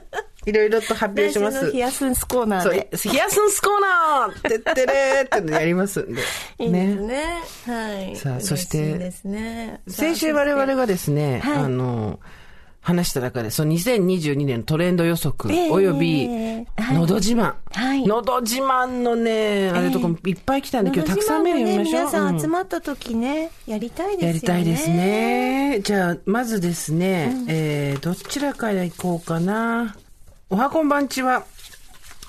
[0.46, 1.78] いろいろと発表しますヒ。
[1.78, 6.22] ヤスンスコーナそうーで。、ヒヤスンスコーナーてってれーってのやりますんで。
[6.58, 7.24] いいですね。
[7.66, 8.16] はい。
[8.16, 9.12] さあそして。
[9.88, 12.20] 先週我々がですね、はいあの、
[12.80, 17.54] 話した中で、その2022年のトレンド予測、ええおよび、はいのど自慢。
[17.72, 22.00] はいのど自慢のね、あれとかもいっぱい来たんで、今日たくさんメール読みましょう。
[22.00, 24.26] 皆さうんん集まった時ね、やりたいですよね。
[24.28, 24.88] やりたいです。
[24.88, 25.80] ね。
[25.82, 29.94] じゃあ、まずですね、えー、どちらから行こうかな。
[30.52, 31.44] おはこんばんちは。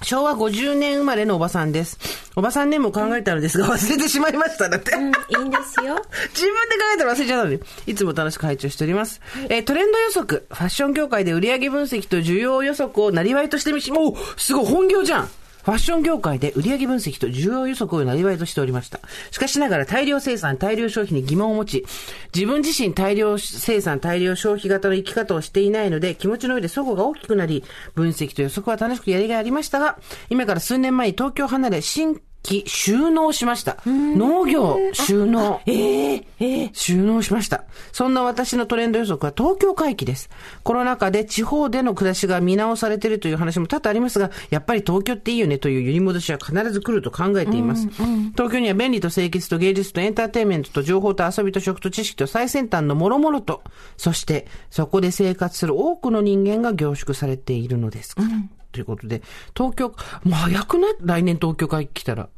[0.03, 1.97] 昭和50年生まれのおばさんです。
[2.35, 4.69] おばさんネームを考えたのですが、 忘れてしまいました。
[4.69, 4.95] だって。
[4.95, 5.09] うん、い
[5.43, 5.99] いんですよ。
[6.29, 9.21] 自分で考えたら忘れちゃったので、いつも楽しく拝聴しております。
[9.49, 15.29] えートレンド予測、ファッション業界で売上分析と需要予測をなりわいとしてみし、もう、すごい本業じゃん
[15.63, 18.99] ファッション業界で売上分析と需要予測をなりわいとしておりました。
[19.31, 21.85] しかしながら大量生産、大量消費に疑問を持ち、
[22.33, 27.63] 自分自身大量生産、大量消費型の生き方をしていないので、気持ちの上で祖母が大きくなり、
[27.95, 29.97] 分析と予測は楽しくやりがいありましたが、
[30.29, 33.77] 今から数年前に東京離れ、新規収納しました。
[33.85, 35.61] 農業、収納。
[35.65, 37.65] ええええ収納しました。
[37.91, 40.29] そんな私のトレンド予測は東京回帰です。
[40.63, 47.87] コロナ禍で地方での暮らしが見直されているという話も多々ありますが、やっぱり東京っていいよねという揺り戻しは必ず来ると考えています。
[48.35, 53.63] 東京には便利と清潔と芸術とエンターテインメントと情報と遊びと食と知識と最先端の諸々と、
[53.97, 58.29] そしてそこで生活する多くの人間が凝縮されているのですから。
[58.71, 59.21] ということで、
[59.55, 59.95] 東京、も
[60.27, 60.93] う早くない？
[61.01, 62.29] 来年東京回帰来たら。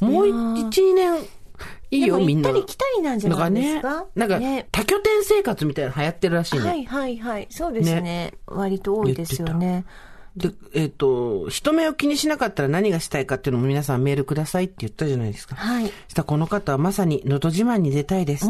[0.00, 1.20] もう1、2年、
[1.90, 2.50] いいよ、みんな。
[2.50, 4.06] 行ったり来たりなんじゃないですか？
[4.14, 6.62] なんか、ね多拠点生活みたいなの流行ってるらしいね。
[6.62, 7.46] はいはいはい。
[7.50, 8.00] そうですね。
[8.00, 9.84] ね割と多いですよね。
[10.38, 15.56] で、えっ、と、人目を気にしなかったら何がしたいかっていうのも皆さんメールくださいって言ったじゃないですか。
[15.56, 18.46] はいそしたらこの方はまさにのど自慢に出たいです。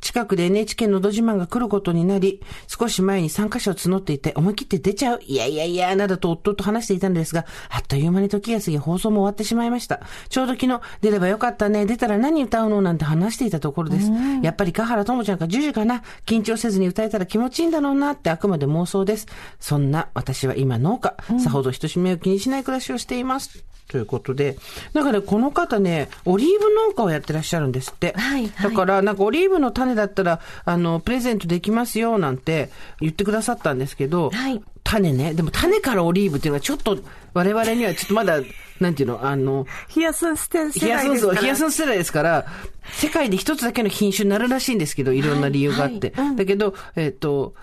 [0.00, 10.00] 近くで NHK のど自慢が来ることになり、少し前に参加者を募っていて、思い切って出ちゃう、いやいやいや、などと夫と話していたのですが、あっという間に時が過ぎ放送も終わってしまいました。
[10.28, 14.10] ちょうど昨日、出ればよかったね、出たら何歌うのなんて話していたところです。
[14.42, 19.26] やっぱり香原智ちゃんかジュジュかな、緊張せずに歌えたら気持ちいいんだろうなってあくまで妄想です。
[19.60, 23.64] そんな私は今農家、さほど人しめを気にしない暮らしをしています。
[23.88, 24.56] ということで、
[24.94, 28.14] なんかね、この方ね、オリーブ農家をやってらっしゃるんですって。
[28.16, 28.70] はいはい。
[28.70, 34.62] だから、なんかオリーブの種だったら、あの、プレゼントできますよ、なんて言ってくださったんですけど、はい。
[34.82, 36.98] 種ね、でも種からオリーブっていうのはちょっと、
[37.34, 38.40] 我々にはちょっとまだ、
[38.80, 41.40] なんていうの、あの、ヒヤスンステン世代ですから。
[41.40, 42.46] ヒヤスンス世代ですから、
[42.92, 46.12] 世界で一つだけの品種になるらしいんですけど、いろんな理由があって。
[46.16, 46.24] はい。
[46.24, 46.28] はい。
[46.30, 46.36] うん。
[46.36, 47.54] だけど、えっ、と、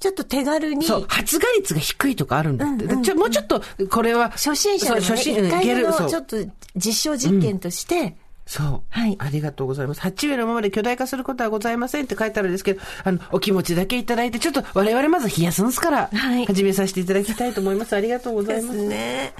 [0.00, 0.86] ちょっと手軽に。
[0.86, 2.86] そう、発芽率が低いとかあるんだって。
[2.86, 6.36] でちょもうちょっと、これは、初心者でもね、初心、一回のちょっと
[6.76, 8.16] 実証実験として、
[8.48, 8.82] そう。
[8.88, 10.00] はいありがとうございます。
[10.00, 17.94] 鉢植えのままで巨大化することはございませんって書いてあるんですけど、あの、お気持ちだけいただいて、ちょっと我々まず冷やすんすから、はい始めさせていただきたいと思います。
[17.94, 18.86] ありがとうございでますす。
[18.86, 19.32] ね。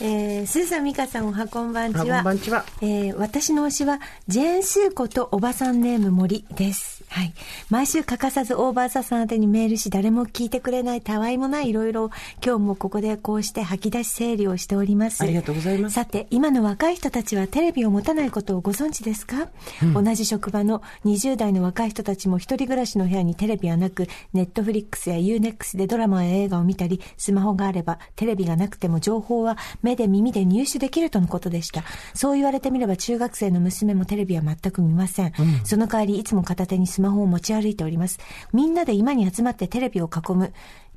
[0.00, 2.04] えー、スーザン美香さんおはこんばんちは。
[2.04, 6.95] おはこんばんちはえー、私の推しは、ジェーン・スーことおばさんネーム森です。
[7.16, 7.32] はい。
[7.70, 12.10] 毎週欠かさずオーバーサさん宛てにメールし、誰も聞いてくれない、たわいもないいろいろ、
[12.44, 15.22] 今日もここでこうして吐き出し整理をしております。
[15.22, 19.48] ありがとうございますさて、今の若い人たちはテレビを持たないことをご存知ですか、
[19.94, 31.82] 同じ職場の20代の若い人たちも一人暮らしの部屋にテレビはなく、ネットフリックスや UNEX でドラマや映画を見たり、スマホがあれば、テレビがなくても情報は目で耳で入手できるとのことでした。
[32.12, 35.32] そう言われてみれば中学生の娘もテレビは全く見ません。
[35.64, 38.18] その代わりいつも片手にスマホを持ち歩いております。
[38.52, 40.52] みんなで今に集まってテレビを囲む。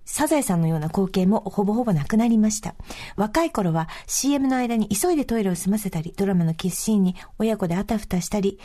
[0.06, 2.74] サザエさんのような光景もほぼほぼなくなりました。
[3.16, 8.60] 若い頃は CM の間に急いでトイレを済ませたり、ドラマのキスシーンに親子であたふたしたり、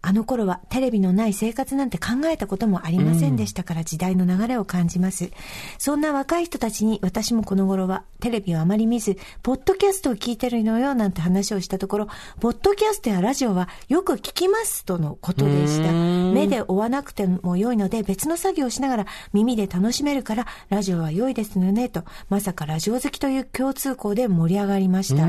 [0.00, 5.30] あの頃はテレビのない生活なんて考えたこともありませんでしたから時代の流れを感じます。
[5.76, 12.08] そんな若い人たちに私もこの頃はテレビをあまり見ず、ポッドキャストを聞いてるのよなんて話をしたところ、
[12.40, 15.92] ポッドキャストやラジオはよく聞きますとのことでした。
[15.92, 25.28] 目で追わなくても良いので別の作業をしながら耳で楽しめるからラジオは良いですよねと、まさかラジオ好きという共通項で盛り上がりました。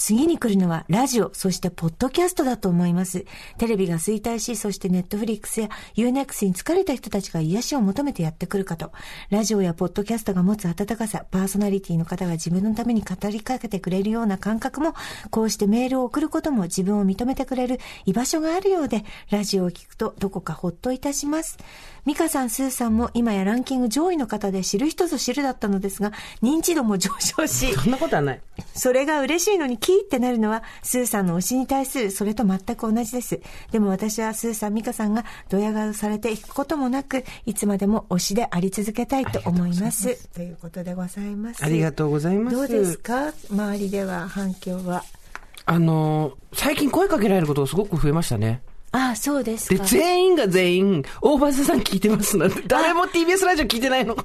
[0.00, 3.26] 次に来るのはラジオ、そしてポッドキャストだと思います。
[3.58, 8.92] テレビが衰退し、そしてネットフリックスや UNEX に疲れた人たちが癒しを求めてやってくるかと。
[9.28, 14.94] ラジオやポッドキャストが持つ温かさ、パーソナリティの方が自分のために語りかけてくれるような感覚も、
[15.30, 21.58] こうしてメールを送ることも自分を認めてくれる居場所があるようで、ラジオを聞くとどこかほっといたします。
[22.06, 28.40] ミカさん、スーさんも今やランキング上位の方で知る人ぞ知るだったのですが、認知度も上昇し、そんなことはない。
[28.74, 33.40] それが嬉しいのにキーってなるのは、スーさんの推しに対するそれと全く同じです。
[33.70, 40.28] でも私はスーさん、ミカさんがドヤ顔されていくこともなく、いつまでも推しであり続けたいと思います。
[40.30, 41.64] ということでございます。
[41.64, 42.56] ありがとうございます。
[42.56, 43.32] どうですか？
[43.50, 45.04] 周りでは反響は。
[45.66, 48.60] あのー最近声かけられることがすごく増えましたね。
[48.92, 49.84] あ、そうですで、か。
[49.84, 54.16] 全員が全員、大場さん聞いてますなんて、誰も TBS ラジオ聞いてないの。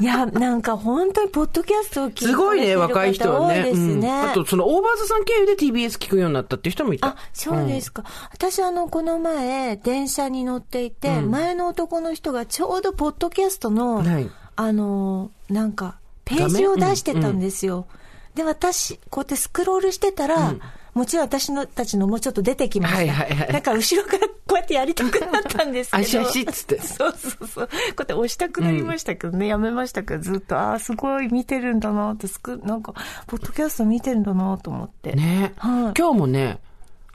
[0.00, 3.64] いや、なんか本当にポッドキャストを聞いてすごいね、若い人はね。
[3.64, 4.08] ですね。
[4.08, 7.08] うんあと、その、大場さん経由で TBS 聞くようになったっていう人もいた。
[7.08, 8.04] あ、そうですか。
[8.32, 17.86] 私、あの、この前、電車に乗っていて、前の男の人がちょうど、ポッドキャストの、はいあの、なんか、ページを出してたんですよ。
[18.34, 20.54] で、私、こうやってスクロールしてたら、
[20.94, 22.98] もちろん私のたちのもうちょっと出てきました。
[22.98, 26.02] はいはいはいだから後ろからこうやってやりたくなったんですけど。
[26.02, 27.66] 足足っつって そうそうそう。
[27.66, 32.94] こうやって押したくなりましたけどね、やめましたけど、ずっと、ああ、すごい見てるんだなって、すく、なんか、
[33.26, 35.12] ポッドキャスト見てるんだなと思って。
[35.12, 36.58] ね、はい今日もね、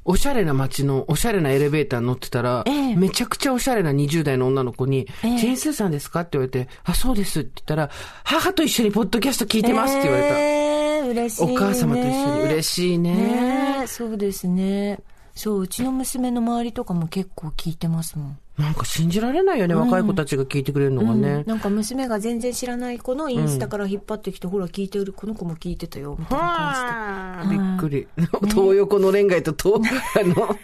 [0.06, 6.22] おしゃれな街のおしゃれなエレベーターに乗ってたら、ええめちゃくちゃおしゃれな20代の女の子に、ええジェーンスーさんですか？
[6.22, 7.90] って言われて、あ、そうですって言ったら、
[8.24, 10.40] 母と一緒にポッドキャスト聞いてますって言われた。
[10.40, 11.54] えー、嬉しい、ね。
[11.54, 15.00] お母様と一緒に嬉しいねねえそうですね。
[15.36, 18.38] そう、うちの娘の周りとかも結構聞いてますもん。
[18.58, 21.44] なんか信じられないよね、若い子たちが聞いてくれるのがね。
[21.48, 27.58] なんか娘が全然知らない子のインスタから引っ張ってきて、ほら聞いてる、この子も聞いてたよ、みたいな感じで。
[27.58, 28.08] はあびっくり。
[28.54, 29.82] 東横のレンガイと東、
[30.22, 30.56] あの、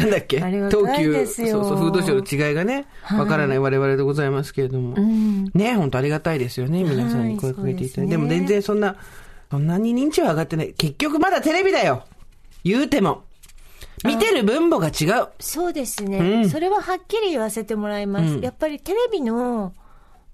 [0.00, 0.38] なんだっけ？
[0.38, 4.94] 東急、そうそう、フードショーの違いがね、わからない我々でございますけれども。
[5.54, 7.84] ね、本当ありがたいですよね、皆さんに声かけていただいて。
[7.86, 8.94] ですねでも全然そんな、
[9.50, 10.72] そんなに認知は上がってない。
[10.74, 12.04] 結局まだテレビだよ
[12.62, 13.24] 言うても。
[14.04, 15.28] 見てる分母が違う。
[15.40, 18.34] そうですね、うんそれははっきり言わせてもらいます。
[18.34, 19.74] うんやっぱりテレビの、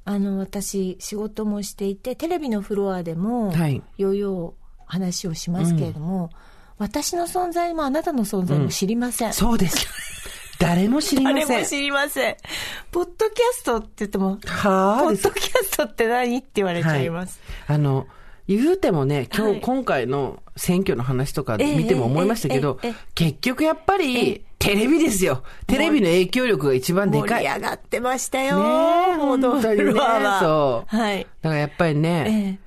[0.04, 4.54] あの、私、仕事もしていて、テレビのフロアでも、はいようよう
[4.86, 6.30] 話をしますけれども、
[6.78, 9.32] 私の存在もあなたの存在も知りません。
[9.32, 9.86] そうです。
[10.58, 11.48] 誰も知りません。
[11.48, 12.36] 誰も知りません。
[12.90, 16.38] ポッドキャストって言っても、はあポッドキャストって何？
[16.38, 17.40] って言われちゃいます。
[17.66, 18.06] はい、あの、
[18.46, 25.42] 言うてもね、今日、はい今回の選挙の話とかええ見ても思いましたけど、ええええ結局やっぱえり、テレビですよ。
[25.66, 27.44] テレビの影響力が一番でかい。
[27.44, 28.62] 盛り上がってましたよ。
[28.62, 30.20] ねえ報道フロアは。
[30.20, 31.26] 本当にねそうはい。
[31.42, 32.58] だからやっぱりね、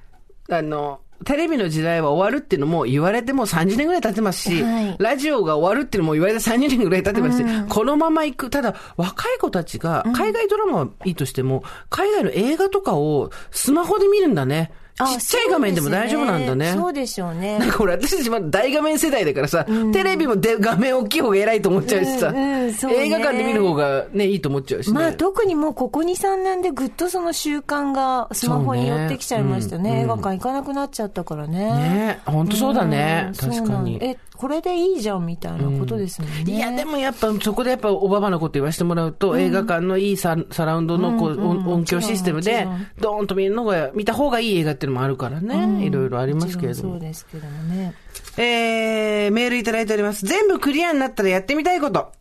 [0.50, 8.50] ええあの、テレビの時代は終わるっていうのも言われてもう30年ぐらい経ってますし、はいラジオが終わるっていうのも言われて30年ぐらい経ってますし、このまま行く。
[8.50, 14.72] ただ、若い子たちが、海外ドラマはいいとしても、海外の映画とかをスマホで見るんだね。
[14.98, 16.74] ちあっちゃい画面でも大丈夫なんだね。
[16.74, 17.60] そうでしょうね。
[17.60, 24.94] なんか俺私たちまだ大画面世代だからさ、テレビもで画面大きい方が偉いと思っちゃうしさ、映画館で見る方がね、いいと思っちゃうしね。
[24.94, 30.02] まあ特にもうここ2、3年でぐっとその習慣がスマホに寄ってきちゃいましたね。
[30.02, 31.72] 映画館行かなくなっちゃったからね。
[31.72, 36.54] ね本当そうだねうん確かにえ、これでいいじゃんみたいなことですもんね。
[36.54, 42.68] いや、でもやっぱ、そこでやっぱ、おばばのこと言わせてもらうと、映画館のいいササラウンドのこう、音音響システムで
[43.00, 45.86] ドーンと見るのが、見た方がいい映画っていうのもあるからね。
[45.86, 47.00] いろいろありますけれどもそう。
[47.00, 47.94] ですけどもね。
[48.38, 50.26] えー、メールいただいております。
[50.26, 52.12] 全部クリアになったらやってみたいこと。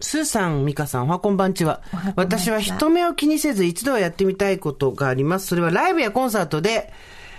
[0.00, 2.02] スーさん、ミカさん、おはこんばんちはおは。
[2.02, 5.46] こんばんちは私は人目を気にせず一度はやってみたいことがあります。
[5.46, 6.92] それはライブやコンサートで、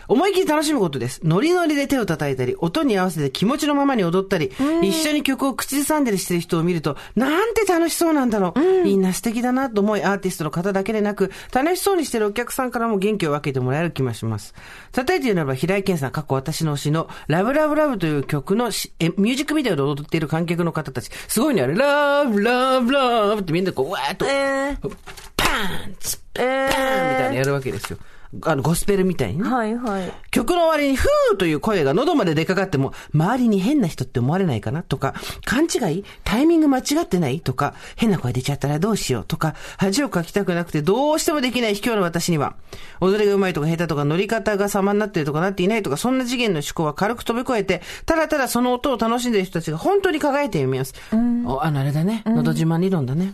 [0.08, 1.22] 思い切り楽しむことです。
[1.24, 8.84] ノリノリで手を叩いたり、音に合わせて気持ちのままに踊ったり、一緒に曲を口ずさんだりしてる人を見ると、なんて楽しそうなんだろう。
[8.84, 14.54] みんな素敵だなと思い、アーティストの方だけでなく、楽しそうにしてるお客さんからも元気を分けてもらえる気がします。
[14.96, 24.96] 例えて言うならば、平井堅さん、過去私の推しの、ラブラブラブという曲のしえミュージックビデオで踊っている観客の方たち、すごいね、あれ、ラブラブラブってみんなこう、わーっと、えー、
[25.36, 28.00] パーンツえパーンみたいなやるわけですよ。
[28.44, 29.50] あの、ゴスペルみたいにね。
[29.50, 30.14] はいはい。
[30.32, 35.14] 曲の終わりに、ふーという声が喉まで出かかっても、周りに変な人って思われないかなとか、
[35.46, 36.04] 勘違い？
[36.24, 37.40] タイミング間違ってない？
[37.40, 42.56] とか、変な声出ちゃったらどうしようとか、恥をかきたくなくてどうしてもできない卑怯な私には、
[43.00, 50.94] 踊りが上手いとか下手とか乗り方が様になってるとかなっていないとか、そんな次元の思考は軽く飛び越えて、ただただその音を楽しんでいる人たちが本当に輝いて見えます。
[51.46, 52.24] おあの、あれだね。
[52.26, 53.34] のど自慢理論だね。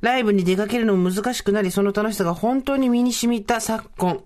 [0.00, 4.22] ライブに出かけるのも難しくなり、その楽しさが本当に身に染みた昨今。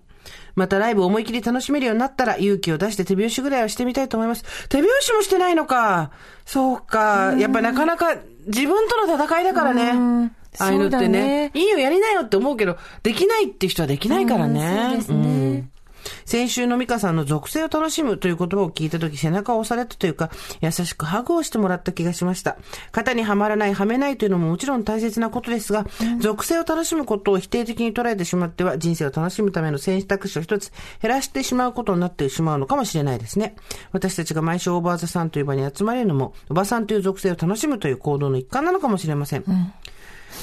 [0.55, 4.43] またライブを思い切り楽しめるようになったら勇気を出して手拍子ぐらいはしてみたいと思います。
[4.67, 6.11] 手拍子もしてないのか。
[6.45, 7.33] そうか。
[7.37, 8.15] やっぱなかなか
[8.47, 10.31] 自分との戦いだからね。
[10.59, 14.59] ああいうのってねねいいよ、やりなよって思うけど、できないって人はできないからね。
[14.59, 15.30] うんそうですね
[16.25, 20.29] 先週の美香さんの属性を楽しむという言葉を聞いたとき背中を押されたというか、
[20.61, 22.57] 優しくハグをしてもらった気がしました。
[22.91, 25.85] 型にはまらない、はめないというのももちろん大切なことですが、
[26.19, 33.55] 属性を楽しむことを否定的に捉えてしまっては、人生を楽しむための選択肢を一つ減らしてしまうことになってしまうのかもしれないですね。
[33.91, 39.43] 私たちが毎週オーバーザさんという場に集まれるのも、おばさんという属性を楽しむという行動の一環なのかもしれません。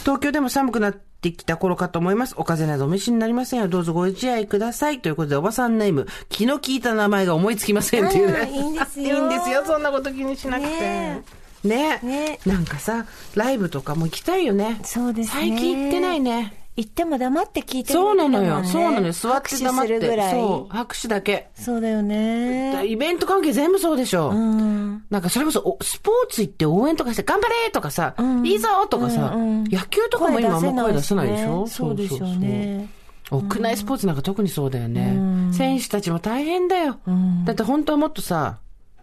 [0.03, 2.35] 東京でも寒くなってきた頃かと思います。
[2.37, 3.69] お風邪などお召しになりませんよ。
[3.69, 5.01] どうぞご自愛ください。
[5.01, 8.51] ということで、おばさんネーム、気の利いた名前が思いつきませんっていうね。
[8.55, 9.65] いいんですよいいんですよ。
[9.67, 10.71] そんなこと気にしなくて。
[10.71, 11.23] ね
[11.65, 14.81] ねねなんかさ、ライブとかも行きたいよね。
[14.85, 15.41] そうですね。
[15.51, 16.58] 最近行ってないね。
[16.79, 18.62] 行っても黙って聞いてそうなのよ。
[18.62, 19.12] そうなのよ。
[19.12, 20.31] 座って黙って。
[20.31, 20.73] そう。
[20.73, 21.49] 拍手だけ。
[21.57, 22.87] そうだよね。
[22.87, 24.31] イベント関係全部そうでしょ。
[24.31, 25.05] うん。
[25.11, 31.67] なんかそれこそおスポーツ行って応援とかして頑張れとかさ、んいいぞとかさ、うんうん野球とかも今あんま声出せないでしょ？
[31.67, 32.88] そうでしょうね。
[33.33, 35.14] 屋内スポーツなんか特にそうだよね。
[35.17, 37.01] うん選手たちも大変だよ。
[37.11, 38.61] んだって本当はもっとさ、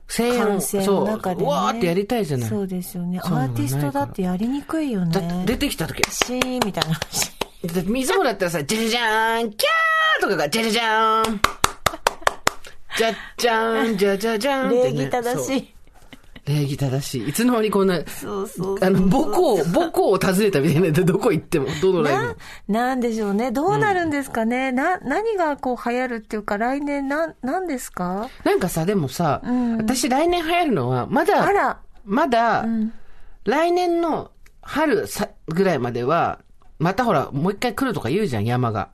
[0.07, 1.45] 声援そう、の中で、ね。
[1.45, 2.49] うわーってやりたいじゃない。
[2.49, 3.19] そうですよね。
[3.23, 5.11] アーティストだってやりにくいよね。
[5.11, 6.99] だって出てきた時、シーンみたいな。
[7.67, 11.41] 水もらったらさ、じゃじゃじゃーん、キャーとかが、じゃじゃじゃーん。
[12.97, 14.99] じゃっじゃーん、じゃじゃじゃーんって、ね。
[14.99, 15.71] 礼儀正しい。
[16.45, 17.30] 礼儀正しい。
[17.30, 22.36] いつの間にこんな、そうそうあの、母校、母校を訪ねたみたいなで、どこ行っても、どのライブなも。、
[22.67, 23.51] なんでしょうね。
[23.51, 24.71] どうなるんですかね。
[24.71, 28.30] な、何がこう流行るっていうか、来年なん、なんですか？
[28.43, 31.80] なんかさ、でもさ、ん私来年流行るのは、まだ、あら。
[32.06, 32.93] まだ、ん
[33.45, 36.39] 来年の春さぐらいまでは、
[36.77, 38.89] またほら、もう一回来るとか言うじゃん、山が。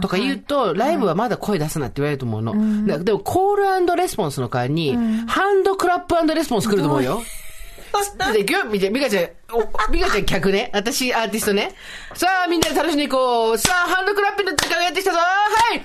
[0.00, 2.86] とか言うと、ライブはまだ声出すなって言われると思うの。
[2.86, 4.96] だでも、コールレスポンスの代わりに、
[5.26, 7.22] ハンドクラップレスポンス来ると思うよ。
[8.32, 10.70] で、行くよ、みて、ミカちゃん、お、ミカちゃん客ね。
[10.72, 11.74] 私アーティストね。
[12.14, 13.58] さあ、みんなで楽しんでいこう。
[13.58, 15.18] さあ、ハンドクラップの時間がやってきたぞ。
[15.18, 15.84] はい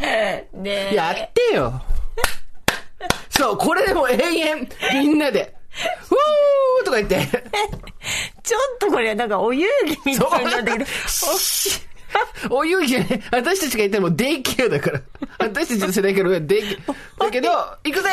[0.54, 1.80] ねやってよ。
[3.28, 5.59] そう、これでも永遠、みんなで、ふ
[6.82, 7.16] ーとか言って。
[8.42, 10.86] ちょっとこれなんかお遊戯みたいになってきて。
[12.50, 15.00] お遊戯ね、私たちが言ったらもうデイケアだから。
[15.38, 16.78] 私たちの世代からはデイケ
[17.18, 17.24] ア。
[17.24, 17.50] だけど、
[17.84, 18.08] 行くぜ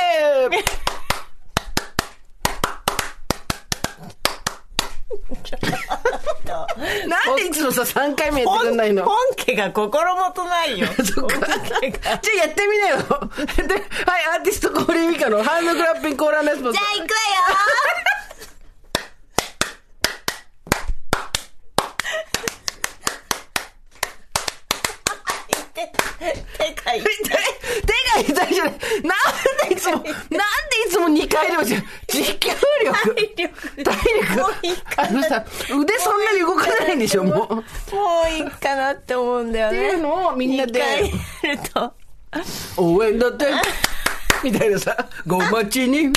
[7.08, 9.04] なんでいつもさ、3回目やってくんないの？
[9.06, 10.88] 本家が心もとないよ。
[11.04, 11.38] そっか。
[11.48, 12.98] じゃあやってみなよ。
[12.98, 16.78] で、はい、アーティストコーリーミカのハンドクラッピングコーラーレスポンス。
[16.78, 17.08] じゃあ行くわよ
[26.20, 27.04] 手が痛い。
[27.04, 28.74] 手が痛いじゃない。
[28.74, 32.50] なんでいつも、なんでいつも2回でも持久
[32.84, 33.16] 力。
[33.16, 34.42] 体力体力。
[34.42, 35.46] もういいかあのさ、
[35.80, 37.36] 腕そんなに動かないんでしょ、もう。
[37.36, 39.78] っもういいかなって思うんだよね。
[39.78, 41.94] ていうのをみんなで、やると。
[42.78, 43.46] 応援だって、
[44.44, 44.96] みたいなさ、
[45.26, 46.14] ご待ちに、み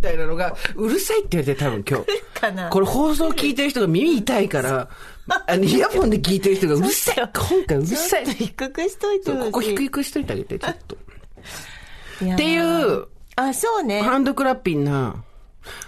[0.00, 2.70] たいなのが、うるさいって言われて多分今日。
[2.70, 4.88] これ放送聞いてる人が耳痛いから、
[5.28, 7.16] あの、イヤホンで聞いてる人がうるさい。
[7.16, 9.30] 今回うるさい低くしといて。
[9.32, 10.96] ここ低くしといてあげて、ちょっと。
[10.96, 13.06] っていう、
[13.36, 14.02] あ、そうね。
[14.02, 15.22] ハンドクラッピンな。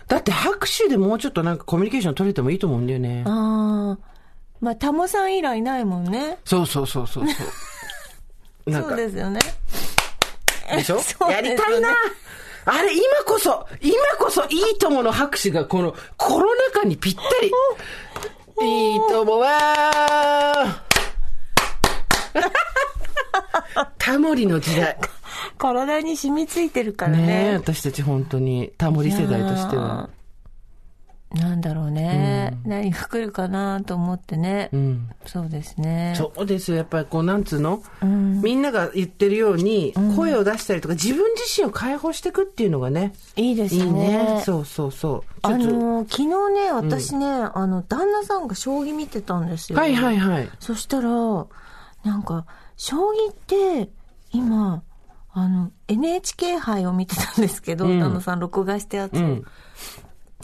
[0.06, 3.24] だって拍手でもうちょっとなんかコミュニケーション取れてもいいと思うんだよね。
[3.26, 4.14] ああ。
[4.60, 6.38] まあ、タモさん以来ないもんね。
[6.44, 7.46] そうそうそうそうそう。
[8.96, 9.40] ですよね。
[10.76, 11.00] でしょ？
[11.02, 11.90] そうねやりたいな。
[12.66, 17.52] あれ、今こそ、今こそ、いいともの拍手がこのコロナ禍にぴったり。
[18.62, 20.82] いいともは、
[23.98, 24.96] タモリの時代。
[25.58, 27.54] 体に染みついてるからねえ、ね。
[27.54, 30.08] 私たち本当に、タモリ世代としては。
[31.34, 32.56] なんだろうね。
[32.64, 34.70] 何が来るかなと思ってね。
[34.72, 35.10] うん。
[35.26, 36.14] そうですね。
[36.16, 36.76] そうですよ。
[36.76, 44.08] やっぱりこう、なんつうの、みんなが言ってるように、声を出したりとか、自分自身を解放していくっていうのがね、いいですいいよね。
[44.36, 44.42] ね。
[44.44, 45.22] そうそうそう。
[45.42, 49.78] あのー昨日ね、私ね、あの、旦那さんが将棋見てたんですよ。
[49.78, 50.48] はいはいはい。
[50.60, 51.10] そしたら、
[52.04, 53.90] なんか、将棋って、
[54.30, 54.82] 今、
[55.32, 59.14] あの、NHK 杯を見てたんですけど、うん旦那さん録画したやつ。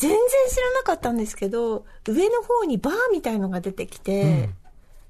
[0.00, 4.48] 全然知らなかったんですけど、上の方にバーみたいのが出てきて、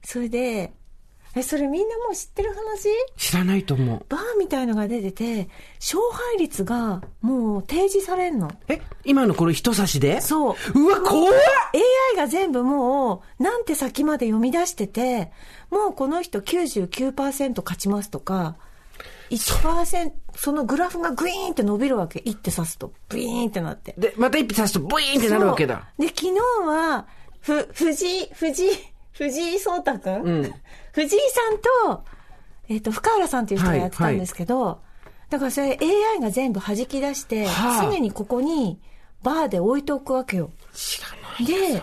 [0.02, 0.72] それで、
[1.36, 2.88] え、それみんなもう知ってる話？
[3.16, 4.04] 知らないと思う。
[4.08, 8.50] バーみたいのが出てて、勝敗率がもう提示されんの。
[8.66, 10.20] え、今のこれ人差しで？
[10.20, 10.54] そう。
[10.74, 11.34] うわ、怖っ
[12.12, 15.30] AI が全部もう、なんて先まで読み出してて、
[15.70, 18.56] もうこの人99%勝ちますとか、
[19.30, 22.20] 1%、そのグラフがグイーンって伸びるわけ。
[22.24, 22.92] 一手指すと。
[23.08, 23.94] ブイーンってなって。
[23.98, 25.88] で、また一匹刺すとブイーンってなるわけだ。
[25.98, 26.32] で、昨日
[26.66, 27.06] は、
[27.40, 28.70] ふ、藤井、藤井、
[29.12, 30.54] 藤井聡太くん、うん
[30.92, 32.04] 藤井さんと、
[32.68, 34.80] えっ、と、深浦さんっていう人がやってたんですけど、
[35.28, 38.80] だからそれ AI が全部弾き出して、はあ常にここに
[39.22, 40.50] バーで置いておくわけよ。
[40.72, 41.44] 知らない。
[41.44, 41.82] で、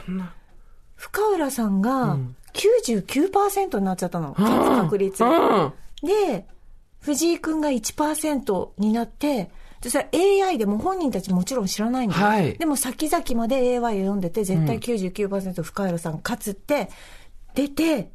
[0.95, 2.17] 深浦さんが
[2.53, 4.35] 99%になっちゃったの。
[4.37, 5.23] 勝つ確率。
[5.23, 5.73] うん。
[6.03, 6.45] で、
[7.07, 9.49] 藤井くんが1%になって、
[9.79, 10.09] でそれ
[10.43, 12.25] AI でも本人たちもちろん知らないんだよ。
[12.25, 16.89] はいでも先々まで AI を読んでて、絶対99%深浦さん勝つって
[17.55, 18.11] 出て、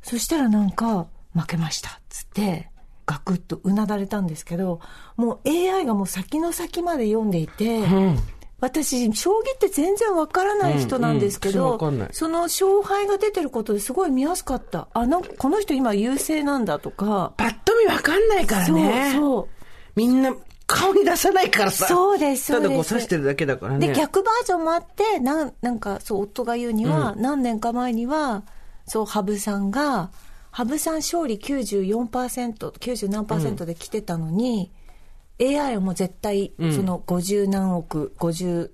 [0.00, 2.00] そしたらなんか、負けました。
[2.08, 2.70] つって、
[3.04, 4.80] ガクッとうなだれたんですけど、
[5.16, 8.18] もう AI がもう先の先まで読んでいて、うん。
[8.62, 14.86] 私、将棋って全然わからない人なんですけど、うんうんその勝敗が出てることですごい見やすかった。
[14.94, 17.32] あ、なんかこの人今優勢なんだとか。
[17.36, 19.12] パッと見わかんないからね。
[19.14, 19.48] そう、そう。
[19.96, 20.32] みんな
[20.68, 21.88] 顔に出さないからさ。
[21.88, 23.88] そうですそうですただこう刺してるだけだからね。
[23.88, 28.44] で、逆バージョンもあって、なん、なんか、そう、夫が言うには、何年か前には、
[28.86, 30.12] そう、羽生さんが、
[30.52, 34.70] 羽生さん勝利94%、90何で来てたのに、
[35.42, 38.70] AI はもう絶対、その50何億、50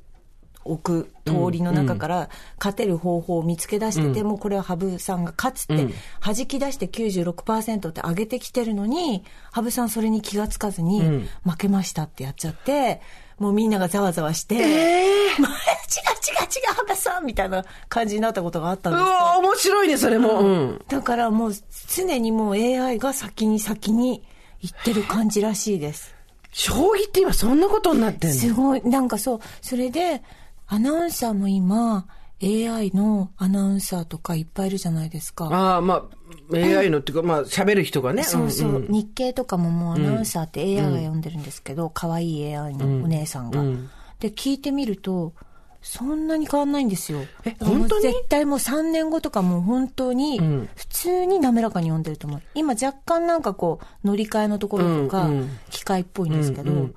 [0.68, 5.92] 億通りの中から勝てる方法を見つけ出してて、もうこれは羽生さんが勝つって、うん。
[6.20, 11.28] 弾き出して96%って上げてきてるのに、羽生さんそれに気がつかずに、ん。
[11.44, 13.00] 負けましたってやっちゃって、
[13.38, 20.40] もうみんながざわざわして、ええまあ、 違う違う違う、羽生さんみたいな感じになったことがあったんうですわ面白いね、それも。
[20.40, 20.84] うん。
[20.88, 21.52] だからもう
[21.94, 24.24] 常にもう AI が先に先に
[24.60, 26.17] 行ってる感じらしいです。
[26.50, 28.36] 将棋って今そんなことになってんの？
[28.36, 30.22] すごい、なんかそう、それで
[30.66, 32.06] アナウンサーも今
[32.42, 35.46] AI のアナウンサーとかいっぱいいるじゃないですか。
[35.46, 36.08] ああ、ま
[36.52, 38.22] あ、AI のっていうか、まあ、喋る人がね。
[38.22, 38.86] そうそう、んん。
[38.88, 41.20] 日経とかももうアナウンサーって AI が読ん。
[41.20, 43.90] でるんですけど、可愛い AI のお姉さんが、うん。
[44.20, 45.32] で、聞いてみると、
[45.80, 47.20] そんなに変わんないんですよ。
[47.44, 48.02] え本当に？
[48.02, 52.42] 絶対もう3年後とかもう本当にん、普通に滑らかに読んでると思う。
[52.54, 55.30] 今若干なんかこう、乗り換えのところとか
[55.70, 56.94] 機械っぽいんですけど、うんうん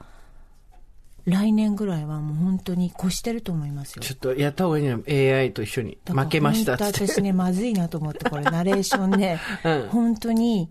[1.26, 4.02] 来年ぐらいはもう本当に越してると思いますよ。
[4.02, 5.98] ちょっとやった方がいいの AI と一緒に。
[6.08, 6.84] 負けましたって。
[6.86, 10.70] 私ね、まずいなと思って、これナレーションね、 うん本当に、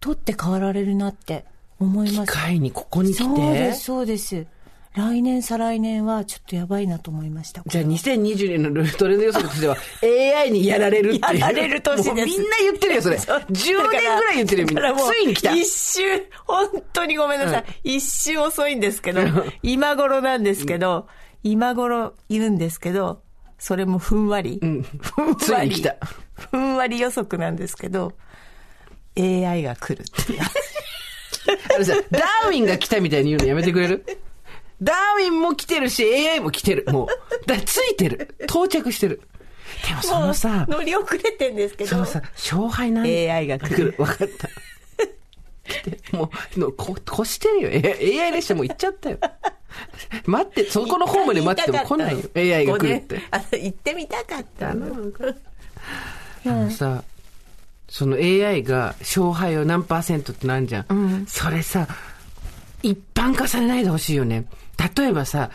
[0.00, 1.44] 取って変わられるなって
[1.78, 2.32] 思い機ます。
[2.32, 3.84] 械にここに来そうでてす、。
[3.84, 4.46] そうです。
[4.94, 7.62] 来年、再来年はちょっとやばいなと思いました。
[7.66, 9.76] じゃあ2020年のルトレンド予測としては
[10.40, 11.38] AI にやられるっていう。
[11.40, 13.16] やられる年ですもうみんな言ってるよ、それ。
[13.18, 14.94] 10年ぐらい言ってるよ、みんな。
[14.94, 15.52] ついに来た。
[15.52, 16.00] 一周、
[16.46, 17.96] 本当にごめんなさい。
[17.96, 19.20] 一周遅いんですけど、
[19.64, 21.08] 今頃なんですけど、
[21.42, 23.20] 今頃言うんですけど、
[23.58, 24.60] それもふんわり。
[24.64, 25.36] んふんわり。
[25.38, 25.96] ついに来た
[26.34, 28.12] ふんわり予測なんですけど、
[29.18, 30.40] AI が来るっていう。
[31.74, 34.04] あのさ、ダーウィンが来たみたいに言うのやめてくれる？
[34.84, 36.84] ダーウィンも来てるし、AI も来てる。
[36.92, 37.46] もう。
[37.46, 38.34] だついてる。
[38.42, 39.22] 到着してる。
[39.88, 43.94] でもそのさ、乗り遅れてんですけどその、さ、勝敗なん AI が来る。
[43.98, 44.48] わかった。
[46.16, 48.22] もう、のこ、越してるよ。
[48.22, 49.18] AI 列車もう行っちゃったよ。
[50.26, 52.28] 待って、そこのホームで待ってても来ないよ。
[52.36, 53.22] AI が来るって。
[53.30, 54.86] あの行ってみたかったの。
[56.46, 57.02] あのさ、
[57.88, 61.24] その AI が勝敗を何パーセントってなんじゃん。
[61.26, 61.88] それさ、
[62.82, 64.44] 一般化されないでほしいよね。
[64.96, 65.50] 例えばさ、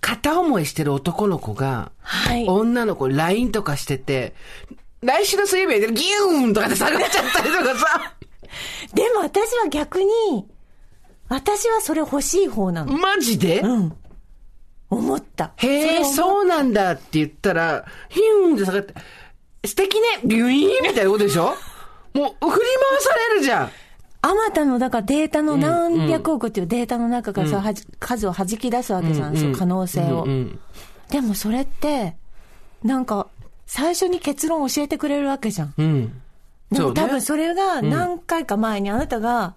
[0.00, 4.34] 片思いしてる男の子が、はい女の子 LINE とかしてて、
[5.02, 8.14] 来週の水曜日やでギューンとかで下がっちゃったりとかさ、
[8.94, 10.46] でも私は逆に、
[11.28, 12.92] 私はそれ欲しい方なの。
[12.92, 13.96] マジで、うん。
[14.88, 15.52] 思った。
[15.56, 18.94] へえ、そうなんだって言ったら、ヒューンって下がって、
[19.66, 21.56] 素敵ねビュイーンみたいなことでしょ？
[22.14, 23.70] もう、振り回されるじゃん。
[24.28, 30.24] あまたの、だからデータの何百億っていうデータの中からさ、はじ数を弾き出すわけじゃん、うんそう可能性を。
[30.24, 30.60] うんうん
[31.08, 32.16] でもそれって、
[32.82, 33.28] なんか、
[33.66, 35.74] 最初に結論教えてくれるわけじゃん。
[35.78, 36.22] うん。
[36.70, 39.54] でも多分それが何回か前にあなたが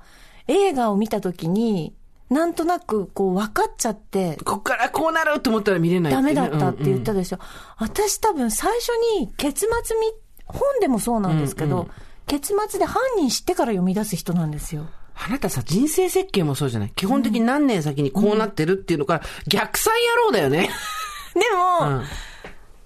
[0.48, 1.96] 映画を見た時に、
[2.30, 7.40] なんとなくこう分かっちゃって、こっからこうなると思ったら見れないダメだねったって言ったでしょ。
[7.78, 8.90] 私多分最初
[9.20, 10.12] に結末見、
[10.46, 11.90] 本でもそうなんですけど、
[12.30, 14.86] 結末で犯人知ってから読み出す人なんですよ。
[15.16, 16.92] あなたさ、人生設計もそうじゃない？
[16.96, 20.70] 基本的に何年先にこうなってるっていうのから、逆算野郎だよね。
[21.34, 21.42] で
[21.82, 22.04] も、うん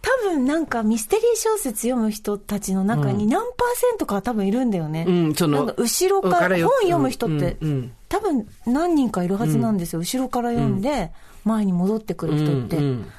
[0.06, 5.06] 多分なんかミステリー小説読む人たちの中に何パーセントかは多分いるんだよね。
[5.08, 10.00] うんその後ろから、本読む人って、うんうん多分何人かいるはずなんですよ。
[10.00, 11.12] 後ろから読んで、
[11.46, 12.78] 前に戻ってくる人って。
[12.78, 13.12] うんうん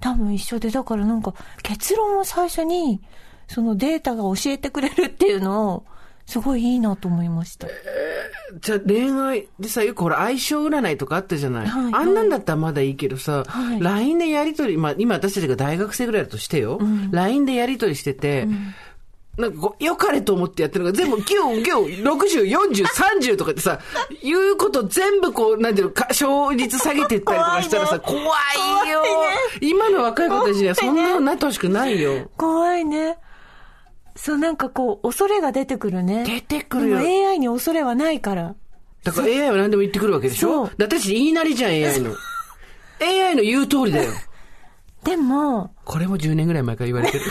[0.00, 3.00] 多分一緒で、だからなんか結論を最初に、
[3.48, 5.84] そのデータが教えてくれるっていうのを、
[6.26, 7.68] すごいいいなと思いました。
[8.60, 16.78] じゃあ恋愛でさ、よくほら相性占いとかあったじゃない、はいあんなんだったらまだいいけどさ、はい LINE でやりとり、まあ今私たちが大学生ぐらいだとしてよ、
[17.10, 18.46] LINE でやりとりしてて、
[19.38, 23.78] なんかこう、良かれと思ってやってるのが全部9、9、60、40、30とかってさ、
[24.22, 28.18] 言うこと全部こう、なんていうの、か勝率下げてったりとかしたらさ、怖い
[28.90, 29.02] よ
[29.60, 32.28] 今の若い子たちにはそんなのなってほしくないよ。
[32.36, 33.16] 怖いね。
[34.20, 36.24] そう、なんかこう、恐れが出てくるね。
[36.24, 36.98] 出てくるよ
[37.30, 38.56] AI に恐れはないから。
[39.04, 40.66] だから AI は何でも言ってくるわけでしょ？
[40.66, 42.14] そうだって私言いなりじゃん、AI の。
[43.00, 44.10] AI の言う通りだよ。
[45.04, 47.24] でも、これも10年ぐらい前から言われてる。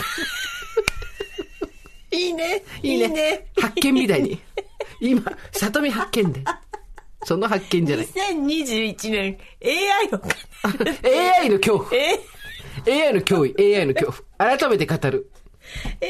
[2.10, 2.62] いいね。
[2.82, 3.48] いいね。
[3.60, 4.40] 発見みたいに。
[5.00, 5.22] 今、
[5.52, 6.42] 里見発見で。
[7.24, 8.06] その発見じゃない。
[8.06, 10.22] 2021年、AI を、
[11.42, 11.90] AI の恐怖。
[11.94, 12.18] え
[13.08, 13.76] AI の脅威。
[13.76, 14.56] AI の恐怖。
[14.58, 15.30] 改めて語る。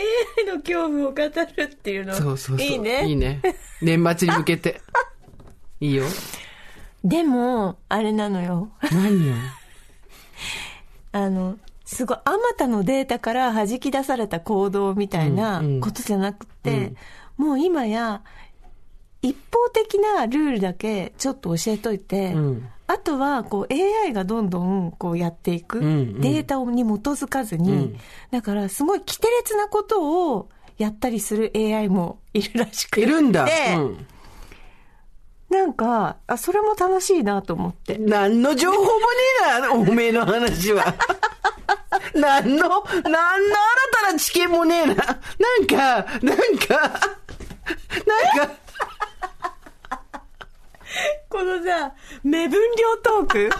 [0.41, 1.23] AI の恐怖を語
[1.57, 2.15] るっていうの。
[2.15, 2.67] そうそうそう。
[2.67, 3.07] いいね。
[3.07, 3.41] いいね。
[3.83, 4.81] 年末に向けて。
[5.81, 6.05] いいよ。
[7.05, 8.71] でも、あれなのよ。
[8.91, 9.35] 何よ？
[11.13, 16.93] あの、すごい、あまたのデータから弾き出された行動みたいなうんうんことじゃなくて、
[17.37, 18.23] もう今や、
[19.23, 25.79] 一方的なルールだけちょっと教えといて、うんあとは、こう、AI がどんどん、こうやっていく。
[25.81, 27.97] んうんデータに基づかずに、ん
[28.31, 33.03] だから、すごい規定列なことをやったりする AI もいるらしくて。
[33.03, 33.47] いるんだ。
[33.77, 34.07] うん。
[35.51, 37.99] なんか、あ、それも楽しいなと思って。
[37.99, 38.93] 何の情報もね
[39.59, 40.95] えな、おめえの話は。
[42.15, 42.85] 何の、何の新
[44.07, 44.95] たな知見もねえな。
[44.95, 45.77] なんか、
[46.23, 47.01] なんか、
[48.07, 48.55] なんか、
[51.29, 53.51] このさ、目分量トーク？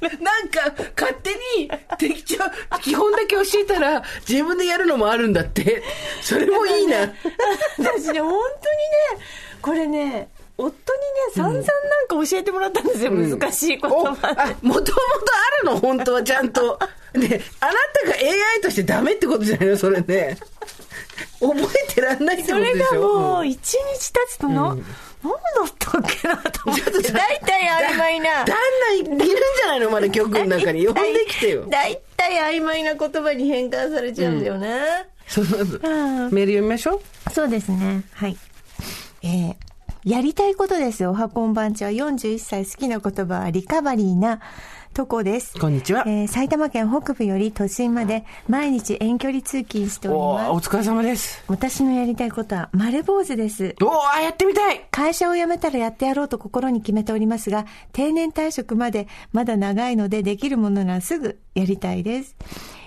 [0.20, 5.82] なんか、勝手に、適当、基本だけ教えたら、自分でやるのもあるんだって。
[6.22, 7.00] それもいいな。
[7.78, 9.24] 私ね、本当にね、
[9.60, 10.78] これね、夫にね、
[11.34, 11.62] 散々なん
[12.24, 14.28] か教えてもらったんですよ、難しい言お、葉
[14.62, 15.78] もともとあるの？
[15.78, 16.78] 本当はちゃんと。
[17.14, 17.72] ね、あな
[18.04, 19.76] たが AI としてダメってことじゃないの？
[19.76, 20.38] それね。
[21.40, 21.56] 覚
[21.90, 23.00] えてらんないってそれことでしょ？
[23.00, 23.48] がもう、ん。
[23.50, 24.84] 一日経つとな、なん
[25.22, 25.30] だ
[25.66, 27.12] ったっけなと思って。
[27.12, 28.44] 大体曖昧な。
[28.44, 28.56] 旦
[28.88, 30.86] 那いるんじゃないのまだ曲の中に。
[30.86, 31.66] 呼んできてよ。
[31.68, 34.80] 大体曖昧な言葉に変換されちゃうんだよね。
[35.26, 37.30] そのメール読みましょう。
[37.30, 38.04] そうですね。
[38.12, 38.36] はい。
[39.22, 39.54] えー
[40.02, 41.10] やりたいことですよ。
[41.10, 44.40] おはこんばんちは41歳好きな言葉はリカバリーな
[45.00, 45.58] とこです。
[45.58, 46.04] こんにちは。
[46.06, 50.68] えー埼玉県北部より都心まで毎日遠距離通勤しております。
[50.68, 51.42] 疲れ様です。
[51.48, 53.74] 私のやりたいことは丸坊主です。
[53.80, 53.88] おー
[54.18, 62.36] あ、やってみたい会社を辞めたらやってやろうと心に決めておりますが、定年退職までまだ長いのでできるものならすぐやりたいです。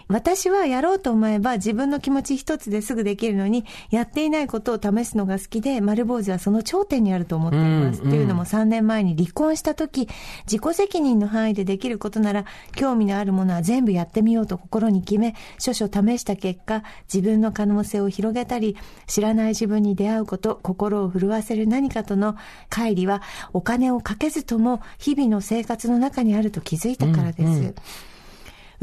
[0.08, 8.02] 私はやろうと思えば自分の気持ち一つですぐできるのに、やっていないことを試すのが好きで、丸坊主はその頂点にあると思っています。
[8.02, 10.08] うんっていうのも3年前に離婚した時、
[10.46, 12.46] 自己責任の範囲でできることなら、
[12.76, 18.78] 興味のあるものは全部やってみようと心に決め、少々試した結果、自分の可能性を広げたり、
[19.08, 22.36] 知らない自分に出会うこと、心を震わせる何かとの
[22.70, 23.22] 乖離は、
[23.54, 27.74] お金をかけずとも日々の生活の中にあると気づいたからです。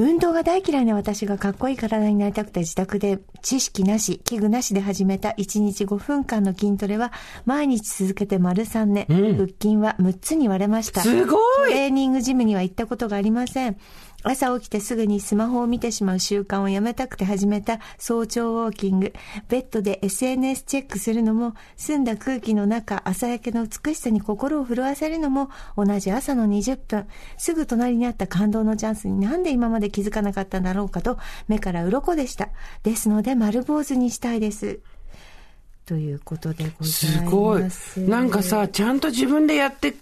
[0.00, 7.12] 運動が大嫌いな私がかっこいい体になりたくて自宅で知識なし、器具なしで始めた1日5分間の筋トレは
[7.44, 11.02] 毎日続けて丸3年、腹筋は6つに割れました。
[11.02, 11.36] すご
[11.66, 13.76] いトレーニングジムには行ったことがありません。
[14.22, 19.14] 朝起きてすぐにスマホを見てしまう習慣をやめたくて始めた早朝ウォーキング。
[19.48, 27.06] ベッドで SNS チェックするのも、澄んだ空気の中、朝焼けの美しさに心を震わせるのも、同じ朝の20分。
[27.38, 31.18] すぐ隣にあった感動のチャンスになんで今まで気づかなかったんだろうかと、
[31.48, 32.50] 目から鱗でした。
[32.82, 34.80] ですので、丸坊主にしたいです。
[35.86, 37.92] ということでございます。
[37.92, 38.08] すごい。
[38.08, 39.94] なんかさ、ちゃんと自分でやって、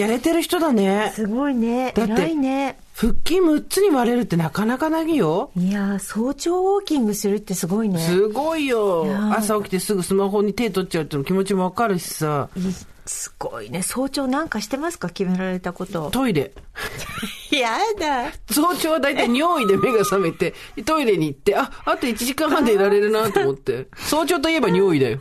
[0.00, 1.12] やれてる人だね。
[1.14, 1.92] すごいね。
[1.94, 2.78] だって偉いね。
[2.94, 5.50] 腹筋6つに割れるってなかなかないよ。
[5.56, 7.98] いやー、早朝ウォーキングするってすごいね。
[8.00, 12.48] すごいよい朝起きてすぐスマホに手取っちゃうっての気持ちもわかるしさ。
[12.56, 12.60] い
[13.06, 13.82] すごいね。
[13.82, 15.08] 早朝なんかしてますか？
[15.08, 16.10] 決められたこと。
[16.10, 16.52] トイレ。
[17.50, 18.32] やだ。
[18.50, 23.88] 早朝は大体尿意で目が覚めて、トイレに行って、あ、あと1時間半でいられるなと思って。
[23.96, 25.18] 早朝といえば尿意だよ。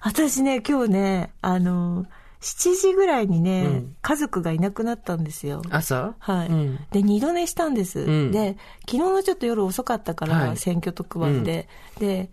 [0.00, 2.06] 私ね、今日ね、あの、
[2.42, 5.62] 7時ぐらいにね、家族がいなくなったんですよ。
[5.70, 6.14] 朝？
[6.18, 8.04] はい、うんで、二度寝したんです。
[8.04, 11.68] んで、昨日のちょっと夜遅かったから、はい選挙特番で。
[12.00, 12.30] で、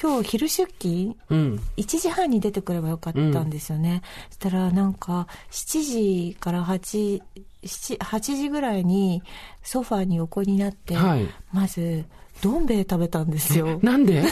[0.00, 1.16] 今日昼出勤？
[1.28, 1.60] うん。
[1.76, 4.02] 1時半に出てくればよかったんですよね。
[4.28, 5.82] そしたらなんか7
[6.30, 7.20] 時から8、
[7.64, 9.24] 7 8時ぐらいに
[9.64, 12.04] ソファーに横になって、はいまず
[12.42, 13.80] どん兵衛食べたんですよ。
[13.82, 14.22] なんで？
[14.22, 14.28] が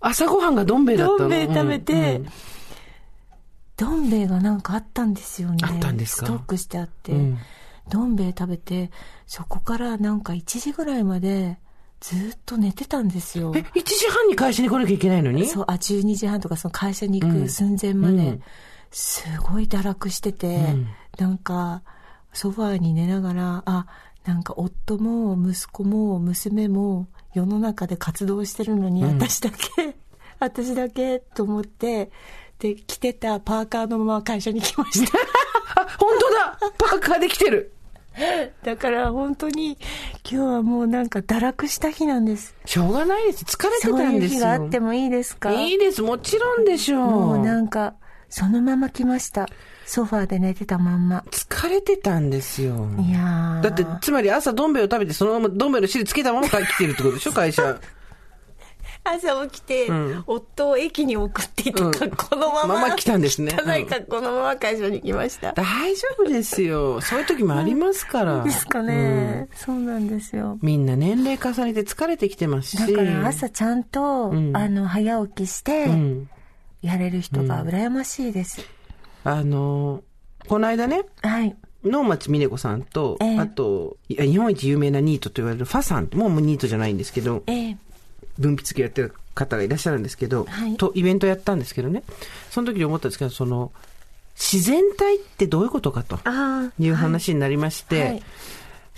[0.00, 1.18] 朝ごはんがどん兵衛だったの？
[1.18, 2.26] どん兵衛食べて、うんうん
[3.80, 5.58] どん兵衛がなんかあったんですよね。
[5.62, 6.26] あったんですか？
[6.26, 7.38] ストックしてあって、うん。
[7.88, 8.90] どん兵衛食べて、
[9.26, 11.58] そこからなんか1時ぐらいまで
[12.00, 13.52] ずっと寝てたんですよ。
[13.56, 15.46] え、1時半に会社に来なきゃいけないのに？
[15.46, 18.42] そう、あ、12時半とかその会社に行く寸前まで、うん。
[18.90, 20.86] すごい堕落してて、ん。
[21.18, 21.82] なんか、
[22.32, 23.86] ソファーに寝ながら、あ、
[24.24, 29.96] なんか夫も息子も娘も世の中で活動してるのに、私だけ、
[30.38, 32.10] 私だけと思って、
[32.60, 35.18] で、着てたパーカーのまま会社に来ました。
[35.76, 36.32] あ、 本当
[36.66, 37.72] だパーカーで来てる
[38.64, 39.78] だから本当に
[40.30, 42.54] 今日はもうなんか堕落した日なんです。
[42.66, 43.44] しょうがないです。
[43.44, 44.34] 疲れてそうたんですよ。
[44.34, 45.52] いう日があってもいいですか？
[45.52, 46.02] いいです。
[46.02, 47.10] もちろんでしょう。
[47.10, 47.94] もうなんか、
[48.28, 49.48] そのまま来ました。
[49.86, 51.24] ソファーで寝てたまんま。
[51.30, 52.88] 疲れてたんですよ。
[52.98, 57.78] いやーだって、つまり朝どん兵衛を食べて、そのままどん兵衛の汁つけたまま帰ってきてるってことでしょ、会社。
[59.12, 65.52] 朝起きて、うん夫を駅に送っていたうん格好のまま、まま来たんですね汚い格好のまま会社に来ました。
[65.52, 67.00] 大丈夫ですよ。
[67.00, 68.42] そういう時もありますから。
[68.44, 70.58] ですかね、そうなんですよ。
[70.62, 72.78] みんな年齢重ねて疲れてきてますし。
[72.78, 76.30] だから朝ちゃんと、んあの、早起きして、うん。
[76.82, 78.64] やれる人が羨ましいです。
[79.24, 80.02] あの、
[80.48, 81.54] この間ね、はい。
[81.84, 87.76] 能町みね子さんと、ええあと、日本一有名なニートと言われるファさんもうもうニートじゃないんですけど、ええ
[88.40, 92.02] 分泌系やってる方がいらっしゃるんですけど、はいと、イベントやったんですけどね、
[92.50, 93.70] その時に思ったんですけど、その、
[94.34, 96.72] 自然体ってどういうことかとああ。
[96.78, 98.22] いう話になりまして、はい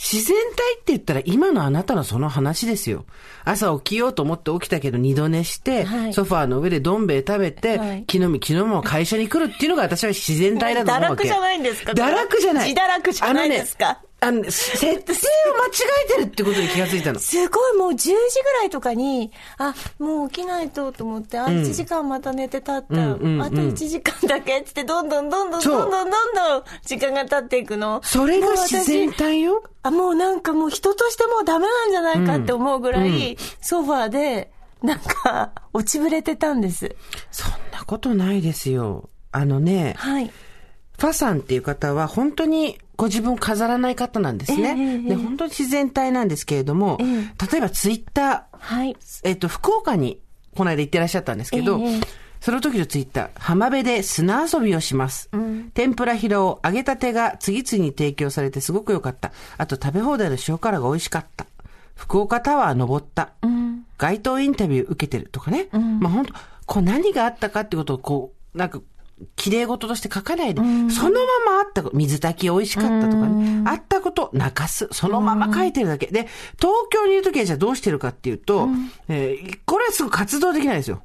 [0.02, 3.04] 自然体って言ったら今のあなたのその話ですよ。
[3.44, 11.22] 朝起きようと思って起きたけど二度寝して、はいソファーの上でどん兵衛食べて、はい昨日み昨日も会社に来るっていうのが私は自然体だと思うわけ。
[11.22, 12.68] 堕落じゃないんですか堕落じゃない。
[12.68, 15.04] 自堕落じゃないですかあの設定を間違
[16.04, 17.18] えてるってことに気がついたの。
[17.18, 18.14] すごいもう10時ぐ
[18.60, 22.94] らいとかに、あ、もう起きないとと思って、あ、1時間また寝てたった。
[22.94, 28.00] うんうんうんあと1時間だけっつって、どんどんどんどんどんどんどんどん時間が経っていくの。
[28.04, 29.64] それが自然体よ。
[29.82, 34.52] あ、もうなんかもう人としてもうダメなんじゃないかって思うぐらい、ソファーで、
[34.84, 36.94] なんか、落ちぶれてたんです。
[37.32, 39.10] そんなことないですよ。
[39.32, 40.30] あのね、はい。
[41.02, 44.76] ファさんっていう方は本当にご自分を飾らない方なんですね。
[44.78, 47.04] ええええで本当に自然体なんですけれども、え
[47.50, 48.96] 例えばツイッター、はい。
[49.24, 50.20] えっと、福岡に
[50.56, 52.00] この間行ってらっしゃったんですけど、ええ
[52.40, 55.28] その時のツイッター、浜辺で砂遊びをします。
[55.74, 59.32] 天ぷら披露、揚げたてが次々に提供されてすごく良かった。
[59.58, 61.46] あと食べ放題の塩辛が美味しかった。
[61.96, 63.30] 福岡タワー登った。
[63.98, 65.68] 街頭インタビュー受けてるとかね。
[65.72, 66.34] まあ本当
[66.66, 68.80] こう何があったかってことをこう、なんか、
[69.36, 70.64] 綺麗事として書かないで、そ
[71.08, 76.06] のままあった水炊き美味しかったとかね、あったこと、泣かす、そのまま書いてるだけ。
[76.06, 78.68] で、東京にいるときはじゃあどうしてるかっていうと、
[79.08, 81.02] えーこれはすぐ活動できないですよ。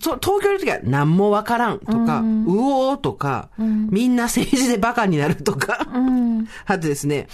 [0.00, 5.86] そう東京にいるときは何もわからんとか、うおーとか、みんな政治でバカになるとか、
[6.66, 7.28] あとですね、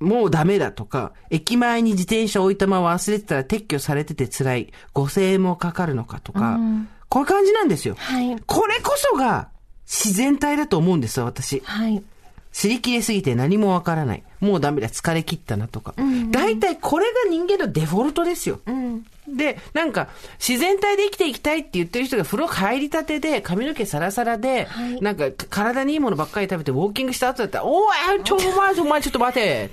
[0.00, 6.58] もうダメだとか、駅前に自転車置いたまま忘れてたら撤去されてて辛い、5000円もかかるのかとか、
[7.08, 7.94] こういう感じなんですよ。
[7.98, 9.48] はいこれこそが
[9.86, 11.60] 自然体だと思うんですよ、私。
[11.64, 12.02] はい。
[12.52, 14.22] 擦り切れすぎて何もわからない。
[14.40, 15.94] もうダメだ、疲れ切ったなとか。
[16.30, 18.60] 大体これが人間のデフォルトですよ。
[19.28, 29.70] で、なんか、自然体で生きていきたいって言ってる人が風呂入りたてで、髪の毛サラサラで、はいなんか、体にいいものばっかり食べて、ウォーキングした後だったら、おい、ちょ、お前、お前、ちょっと待て。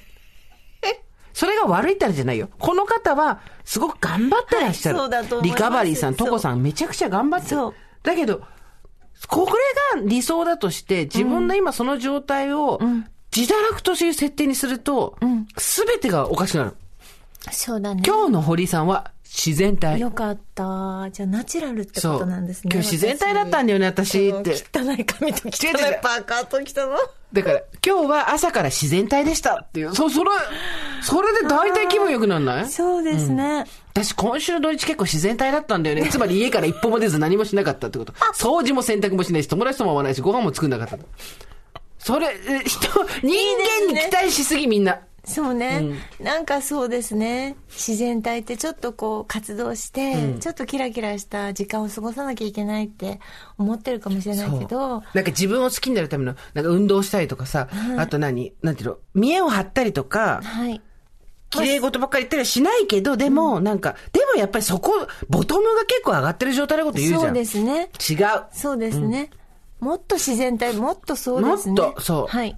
[1.36, 2.49] それが悪いったらじゃないよ。
[2.57, 4.97] この方は、すごく頑張ってらっしゃる。
[4.97, 7.61] はいそうだと思リカバリーさん、トコさん、めちゃくちゃ頑張ってる。
[8.03, 8.41] だけど、
[9.27, 12.79] これが理想だとして、自分の今その状態を、
[13.36, 15.17] 自堕落という設定にすると、
[15.57, 16.77] すべてがおかしくなる。
[17.51, 18.01] そうだね。
[18.05, 19.99] 今日の堀さんは自然体。
[19.99, 21.09] よかった。
[21.11, 22.71] じゃあ、ナチュラルってことなんですね。
[22.73, 24.53] 今日自然体だったんだよね、私って。
[24.73, 26.95] 汚い髪と汚いパーカーと来たの。
[27.33, 29.93] だから、今日は朝から自然体でしたっていう。
[29.93, 30.29] そ、それ、
[31.05, 32.69] それで大体気分良くなんない？
[32.69, 33.65] そうですね。
[33.93, 36.07] 私今週の土日結構自然体だったんだよね。
[36.11, 38.13] つまり家から一歩も出ず何もしなかったってこと。
[38.33, 40.97] 掃除も洗濯もしないし、友達とも会わないし、ご飯も作んなかった。
[41.99, 42.87] それ、え人、
[43.23, 43.33] 人
[43.87, 44.99] 間に期待しすぎみんな。
[45.23, 45.83] そうね、
[46.19, 47.55] なんかそうですね。
[47.69, 53.19] 自然体ってちょっとこう活動して、ちょっとキラキラした時間を過ごさなきゃいけないって
[53.57, 58.53] 思ってるかもしれないけど、なんか自分を好きになるための、なんか運動したりとかさ、あと何？
[58.61, 58.97] なんていうの？
[59.15, 60.79] 見栄を張ったりとか、はい。
[61.55, 67.21] 綺麗事ばっかり言ったりはしないけど、でも、なんか、でもやっぱりそこ、ボトムが結構上がってる状態のこと言うじゃん。
[67.21, 67.89] そうですね。
[68.09, 68.43] 違う。
[68.51, 69.29] そうですね。
[69.79, 71.81] もっと自然体、もっとそうですね。
[71.81, 72.55] もっとそうはい。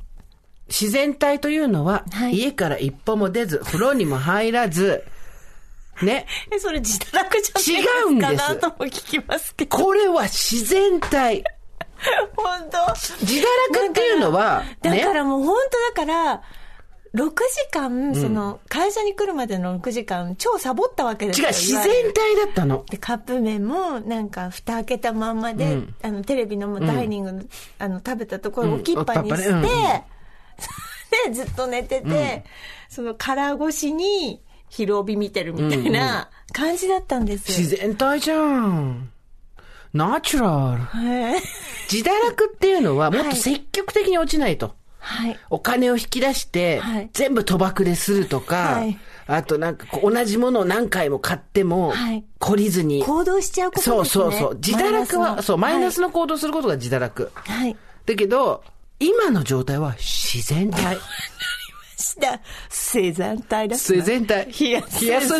[0.68, 5.04] 自然体というのは、はい家から一歩も出ず、風呂にも入らず、
[6.04, 6.26] ね。
[6.52, 9.78] え、それ自堕落じゃない違うんですかなとも聞きますけど。
[9.78, 11.44] これは自然体。
[12.36, 13.44] 本当自堕
[13.74, 15.14] 落っていうのは、ねだか。
[15.14, 15.58] らもう本
[15.96, 16.42] 当だから、
[17.14, 21.54] 6時間、その、会社に来るまでの6時間、超サボったわけです違う、よ。
[21.54, 22.84] 自然体だったの。
[22.90, 27.44] で、カップ麺も、なんか、蓋開けたまんまで、あの、テレビのダイニングの、
[27.80, 29.62] あの、食べたところを置きっぱにして、うん
[31.26, 32.44] で、ずっと寝てて、
[32.90, 37.58] その、殻越しに、昼帯見てるみたいな感じだったんですよ。
[37.58, 39.10] 自然体じゃん。
[39.94, 40.84] ナチュラル。
[40.84, 41.42] はい。
[41.92, 44.68] 自堕落っていうのは、もっと積極的に落ちないと。
[44.68, 44.78] はい。
[45.50, 53.04] お金を引き出してはい、全部賭博でするとかはい、あとなんか同じものを何回も買ってもはい、懲りずに。
[53.04, 54.24] 行動しちゃうことそうですね。
[54.24, 54.56] そうそう。
[54.56, 56.08] 自堕落は、そう、マイナスの。
[56.08, 57.32] の行動することが自堕落。
[57.34, 57.60] はい。
[57.60, 57.76] はい
[58.08, 58.64] だけど、
[59.00, 60.98] 今の状態は自然体。
[61.98, 62.40] し た、
[62.70, 63.98] 自然体です、ね。
[63.98, 64.48] 自然体。
[64.50, 65.34] ヒヤヒヤス。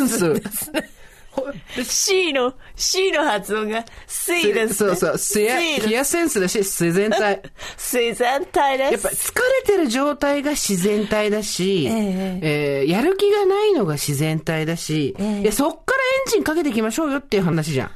[1.38, 4.96] ほ C の、C の発音が、水です、ね。
[4.96, 5.42] そうそう。
[5.42, 7.42] ヒヤ、ヒヤセンスだし、自然体。
[7.78, 8.92] 自然体です。
[8.94, 9.34] やっぱ疲
[9.68, 12.40] れてる状態が自然体だし、ええ
[12.82, 17.92] えーやる気がないのが自然体だし、ええいやそっからエンジンかけていきましょうよっていう話じゃん。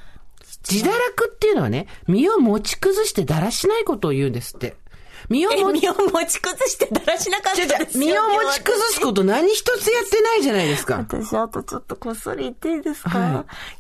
[0.70, 4.76] 自堕落っていうのはね、身を持ち崩してだらしないことを言うんですって。
[5.32, 10.98] 身をえ持ち、身を持ち崩してだらしなかったですよ、身を持ち崩すこと何一つやってないじゃないですか？
[10.98, 13.32] 私、あとちょっとこっそり言っていいですか、はい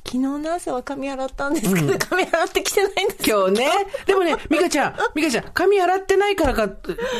[0.03, 3.69] 昨日の朝は髪洗ったんですけど、髪洗ってきてないんです今日ね。
[4.05, 6.67] でもね、 ミカちゃん、ミカちゃん、髪洗ってないからか、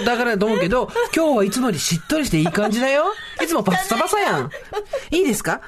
[0.05, 3.05] だからと思うけど、 今日はいつもよりしっとりしていい感じだよ。
[3.41, 4.49] いつもパッサパサやん。
[5.11, 5.61] いいですか？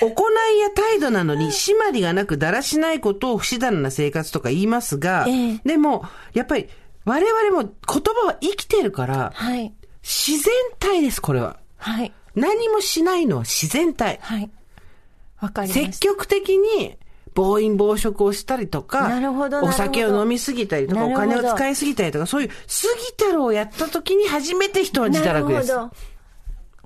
[0.00, 6.68] 行いや態度なのに、締まりがなくだらしないことを不自然な生活とか言いますが、ええでも、やっぱり、
[7.10, 9.74] 我々も言葉は生きてるから、はい。
[10.02, 11.58] 自然体です、これは。
[11.76, 12.12] はい。
[12.36, 14.20] 何もしないのは自然体。
[14.22, 14.50] はい。
[15.40, 15.92] わかりました。
[15.92, 16.96] 積極的に
[17.34, 25.68] 暴飲暴食をしたりとか、なるほどお酒を飲みすぎたりとか、お金を使いすぎたりとか、そういう過ぎたるをやった時に初めて人は自堕落です。
[25.68, 25.96] なるほど。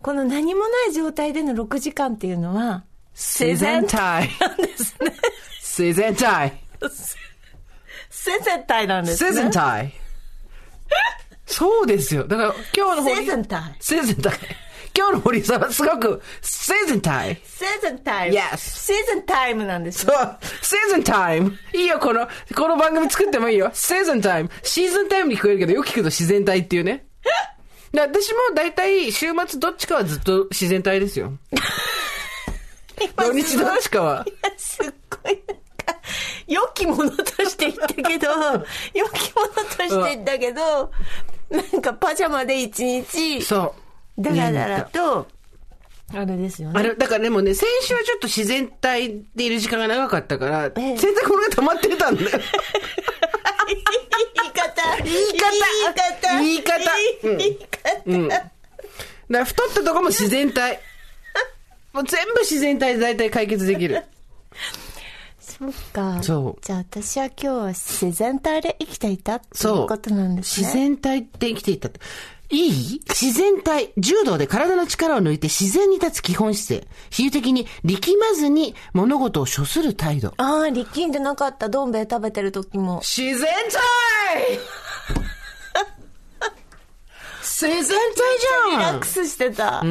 [0.00, 4.30] この何もない状態での6時間っていうのは、自然体。
[4.40, 5.12] なんですね。
[5.60, 6.60] 自然体。
[8.10, 9.30] 自然体なんですね。
[9.30, 9.92] 自然体。
[11.46, 12.24] そうですよ。
[12.24, 14.38] だから今日の堀自然体自然体。
[14.96, 17.34] 今日の堀さんはすごく自然体。
[17.44, 18.36] シーズンタイム。
[18.36, 20.12] Yes シーズンタイムなんですね。
[20.14, 21.58] そう、シーズンタイム。
[21.72, 23.70] いいよ、この、この番組作ってもいいよ。
[23.74, 24.50] シーズンタイム。
[24.62, 27.04] シーズンタイムに聞こえるけど、よく聞くと自然体っていうね。
[27.92, 31.32] で私も大体週末どっちかはずっと自然体ですよ。
[33.16, 34.26] 土日どっちかは。
[34.26, 35.42] いや、すっごい
[36.46, 38.28] 良きものとして言ったけど、
[38.94, 40.90] 良きものとして言ったけど、
[41.50, 43.74] なんかパジャマで一日、そ
[44.18, 44.22] う。
[44.22, 45.26] だらだらと、
[46.12, 46.78] あれですよね。
[46.78, 52.30] あれ、だからでもね、先週はちょっと自然体でいる時間が長かったから、ええ洗濯物が溜まってたんだよ。
[53.66, 54.00] 言い方
[55.04, 56.74] 言い方言い方言い方
[57.24, 58.28] うん言い方うん。
[58.28, 58.48] だか
[59.28, 60.80] ら太ったとこも自然体。
[61.92, 64.02] もう全部自然体で大体解決できる。
[65.58, 66.22] そっか。
[66.22, 69.86] そうじゃあ私は今日は自然体で生きていたっていそうう。
[69.88, 70.66] ことなんですね。
[70.66, 72.00] 自然体って生きていったって。
[72.50, 73.00] いい？
[73.08, 76.90] 自然体、柔道で体の力を抜いて自然に立つ基本姿勢。
[77.10, 80.34] 比喩的に力まずに物事を処する態度。
[80.36, 81.68] ああ、力んでなかった。
[81.68, 83.00] どん兵衛食べてる時も。
[83.02, 84.58] 自然体
[87.42, 89.82] 自然体じゃんリラックスしてた。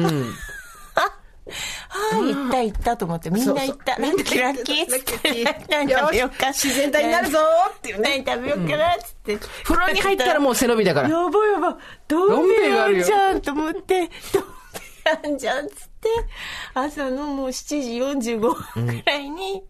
[1.88, 3.96] はい、行った行ったと思って、みんな行った。
[3.96, 5.44] ラッキーラッキーっつって。
[5.68, 6.48] 何食べようか。
[6.48, 7.38] 自然体になるぞ
[7.76, 8.24] っていうね。
[8.24, 9.38] 何食べようかなっつって。
[9.64, 11.08] 風呂に入ったらもう背伸びだから。
[11.08, 11.74] やばいやばい。
[12.08, 16.08] どん兵衛あどんじゃんと思って、どん兵衛あんじゃんっつって、
[16.72, 19.62] 朝のもう7時45分くらいに、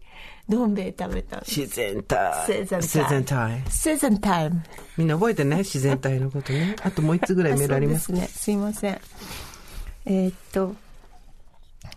[0.47, 1.41] どん兵衛食べた。
[1.41, 2.47] 自然体。
[2.47, 4.51] 自然体自然体。
[4.97, 6.75] みんな覚えてね、自然体のことね。
[6.83, 8.27] あともう一つぐらいメールありますね。
[8.27, 9.01] すいません。
[10.05, 10.75] えーっと、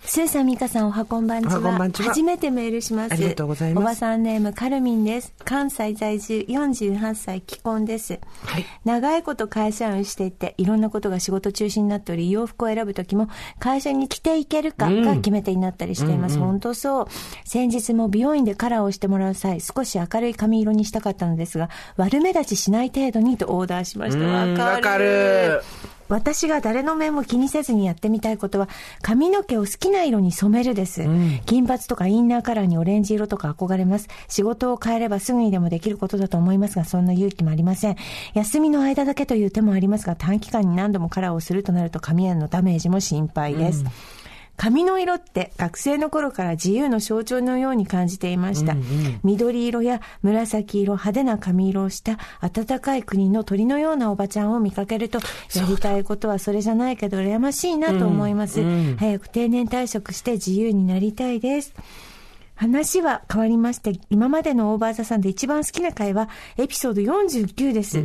[0.09, 1.59] スーさん、ミカさん、おはこんばんちは。
[1.59, 3.13] んばんちは初めてメールします。
[3.13, 5.35] ありがとうございますおばさんネーム、カルミンです。
[5.45, 8.19] 関西在住、48歳、既婚です。
[8.43, 13.29] はい長いこと会社員をしていて、いろんなことが仕事中止になっており、洋服を選ぶときも、
[13.59, 16.39] 会社に着ていけるかが決め手になったりしています。
[16.39, 17.07] 本当そう。
[17.45, 24.21] 先日も美容院でカラーをしてもらう際、少し明るい髪色にしたかったのですが、悪目立ちしない程度にとオーダーしました。
[24.21, 24.75] うんわかる。
[24.75, 28.69] わかる私が誰の目も気にせずにやってみたいことは、
[29.03, 31.07] 髪の毛を好きな色に染めるです。
[31.47, 34.09] 金髪とかインナーカラーにオレンジ色とか憧れます。
[34.29, 37.97] 仕事を変えればすぐにでもできることだと思いますが、そんな勇気もありません。
[38.35, 43.85] 休みの間だけという手もありますが、短期間に何度もカラーをするとなると髪へのダメージも心配です。
[44.59, 48.75] 髪の色って学生の頃から自由の象徴のように感じていました。
[49.23, 55.21] 緑色や紫色、派手な髪色をした暖かい国の鳥のようなおばちゃんを見かけると、
[55.55, 58.61] やりたいことはそれじゃないけど羨ましいなと思います。
[58.97, 61.73] 早く定年退職して自由になりたいです。
[62.57, 68.03] 話は変わりまして、今までのオーバーザさんで一番好きな回はエピソード49です。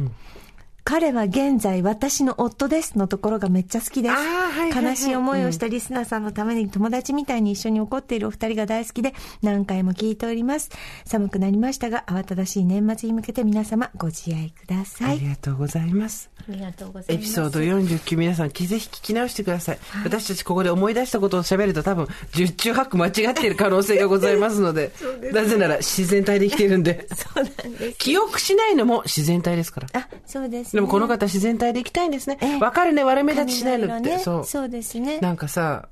[0.85, 4.15] 彼は現在私の夫ですのところがめっちゃ好きです。
[4.15, 10.69] はいはいはい悲しい思いをしたリスナーさんのために友達みたいに一緒に怒っているお二人が大好きで何回も聞いております。
[11.05, 15.17] 寒くなりましたが慌ただしい年末に向けて皆様ご自愛ください。
[15.17, 16.29] ありがとうございます。
[16.49, 17.11] ありがとうございます。
[17.13, 19.79] エピソード49皆さんぜひ聞き直してください。
[20.03, 24.91] 私たちここで思い出したことを喋ると多分十中八九間違っている可能性がございますので、
[25.31, 27.07] なぜなら自然体で生きているんで。
[27.15, 27.97] そうなんです。
[27.97, 29.87] 記憶しないのも自然体ですから。
[29.93, 30.72] あ、そうです、ね。
[30.73, 32.59] でもこの方自然体で生きたいんですねええ。
[32.59, 34.09] わかるね、悪目立ちしないのって。
[34.09, 34.45] ねそう。
[34.45, 35.19] そうですね。
[35.19, 35.87] なんかさ、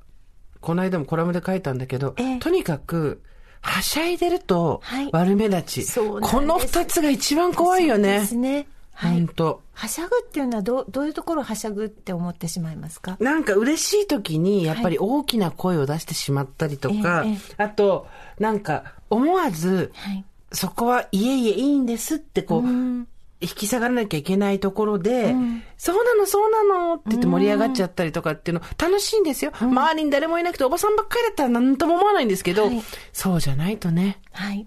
[0.60, 3.22] この間もコラムで書いたんだけど、ええとにかく、
[3.60, 5.82] はしゃいでるとはい悪目立ち。
[5.84, 8.20] そうなんですこの二つが一番怖いよね。
[8.20, 8.66] ですね。
[8.92, 9.14] はい。
[9.14, 9.62] 本当。
[9.72, 13.16] はしゃぐっていうのはどう、どういうところをはしゃぐって思ってしまいますか？
[13.20, 18.06] なんか嬉しい時に、やっぱり大きな声を出してしまったりとか、えええあと、
[18.38, 20.24] なんか、思わず、はい。
[20.52, 23.08] そこはいえいえいいんですってこう、うん
[23.42, 25.34] 引き下がらなきゃいけないところで、
[25.76, 29.52] そうなの、そうなのって言って盛り上がっちゃったりとかっていうの楽しいんですよ。
[29.58, 32.82] 周りに誰もいなくておばさんばっかりだったら何とも思わないんですけど、はい
[33.12, 34.58] そうじゃないとね、はい。
[34.58, 34.66] ね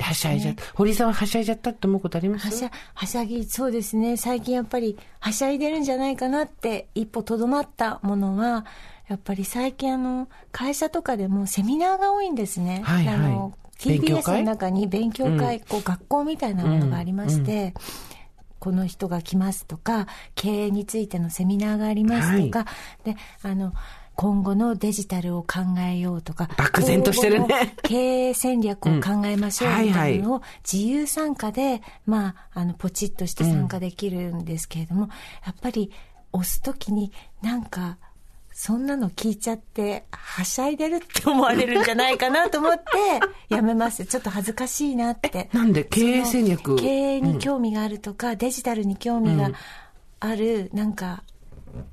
[0.00, 0.62] はしゃいじゃった。
[0.74, 2.46] 堀井さんははしゃいじゃったって思うことあります？
[2.46, 4.16] はしゃ、はしゃぎ、そうですね。
[4.16, 8.66] 最近やっぱり、はしゃいでるんじゃないかなって、一歩とどまったものは、
[9.08, 12.82] やっぱり最近あの、会社とかでもセミナーが多いんですね。
[12.84, 13.54] はいはいあの、
[13.90, 14.40] TBS 会？
[14.40, 17.74] の中に勉強会、こう学校みたいなものがありまして、
[18.58, 22.66] この人が来ますとか、経営についてのセミナーがありますとか、
[23.04, 23.72] で、あの、
[24.14, 27.74] 今後のデジタルを考えようとか、漠然としてるね。
[27.82, 35.08] 経営戦略を考えましょうみたいなのを自由参加で、まあ、あの、ポチッとして参加できるんですけれども、
[35.44, 35.90] やっぱり
[36.32, 37.10] 押すときに
[37.42, 37.98] なんか、
[38.64, 42.80] そんなの聞いちゃって、はしゃいでるって思われるんじゃないかなと思って、
[43.52, 44.06] やめます。
[44.06, 45.48] ちょっと恥ずかしいなって。
[45.52, 45.82] なんで？
[45.82, 46.76] 経営戦略？
[46.76, 49.50] 経営に興味があるとか、デジタルに興味が
[50.20, 51.24] ある、なんか、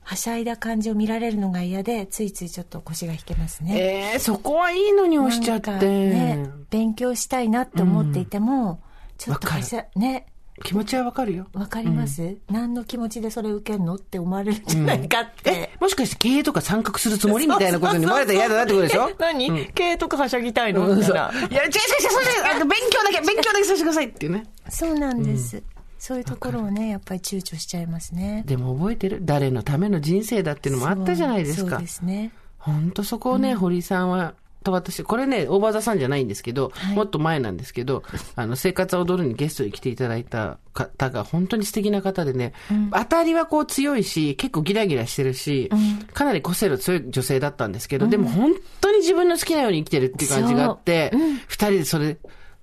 [0.04, 4.14] はしゃいだ感じを見られるのが嫌で、ついついちょっと腰が引けますね。
[4.14, 5.72] えー、そこはいいのに押しちゃって。
[5.80, 8.80] ね、勉強したいなって思っていても、
[9.18, 10.28] ちょっとはしゃ、ね、
[10.64, 11.48] 気持ちはわかるよ。
[11.54, 15.72] わかります、何の気持ちでそれ受けんのって思われるんじゃないかって。
[15.80, 19.10] もしかして経営とか参画するつもりみたいなことに思われたら嫌だなってことでしょ？
[19.10, 21.70] え何、経営とかはしゃぎたいのうんいや、違う違う違う、
[22.12, 24.46] それあの勉強だけ、勉強だけさせてくださいっていうね。
[24.70, 25.62] そうなんです。
[25.98, 28.44] そういうところをね、やっぱり躊躇しちゃいますね。
[28.46, 29.20] でも覚えてる？
[29.22, 31.80] 誰のための人生だっていうのもあったじゃないですかそう。
[31.82, 32.32] ですね。
[32.58, 34.34] 本当そこをね、堀井さんは、
[34.64, 36.96] と私、これね、オーバーザさんじゃないんですけど、はい。
[36.96, 38.04] もっと前なんですけど、
[38.36, 42.54] あの、生活は踊るにゲストに来ていただいた方が本当に素敵な方でね、
[42.92, 45.70] 当たりはこう強いし、結構ギラギラしてるし、
[46.14, 51.12] かなり個性の強い女性だったんですけど、でも本当に自分の好きなように生きてるっていう感じがあって、
[51.48, 52.18] 二、人でそれ、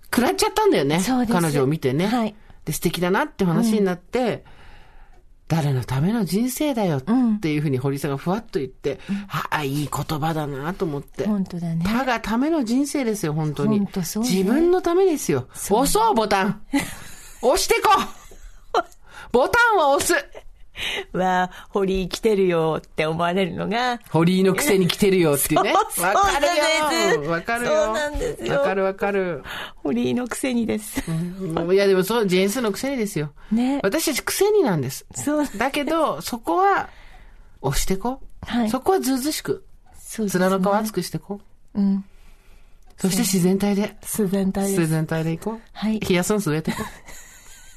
[0.05, 1.01] 食らっちゃったんだよね。
[1.30, 2.07] 彼女を見てね。
[2.07, 2.34] はい。
[2.64, 4.44] で、素敵だなって話になって、
[5.49, 11.26] 誰のための人生だよっていうふうに堀さんがふわっと言って、ああ、いい言葉だなと思って。
[11.26, 11.84] 本当だね。
[11.84, 13.78] 他がための人生ですよ、本当に。
[13.78, 15.47] 本当そうね自分のためですよ。
[15.70, 16.62] 押そう、ボタン。
[17.42, 17.90] 押してこ
[19.30, 20.14] ボタンを押す
[21.12, 25.72] わあ、堀井来てるよって思われるのが、堀井のくせに来てるよっていうね。
[25.72, 27.31] わかるよ。
[27.31, 27.70] わかるよ。
[27.70, 29.43] そうなんですよわかるわかる。
[29.77, 31.03] 堀井のくせにです。
[31.09, 33.33] うんいや、でもそう、ジェーンスーのくせにですよ。
[33.51, 35.07] ね私たちくせになんです。
[35.14, 36.89] そう、だけど、そこは、
[37.61, 38.20] 押してこ。
[38.43, 39.64] はいそこはずうずうしく。
[39.99, 41.41] そうですね面の皮厚くしてこ。
[41.74, 42.05] うん。
[42.97, 43.97] そして自然体で。
[44.03, 44.81] 自然体です。
[44.81, 45.61] 自然体でいこう。
[45.72, 46.79] はいヒヤスンス植えてこ
[47.12, 47.26] す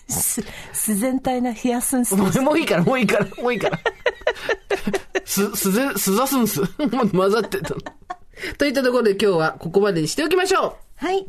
[0.10, 2.18] 自然体なヒヤスンスう。
[2.18, 3.80] も うもういいから、もういいから、もういいから。
[5.26, 6.62] す、すぜ、すざすんす。
[6.62, 7.76] も う混ざってた。
[8.58, 11.28] といったところで今日はここまでにしておきましょはい。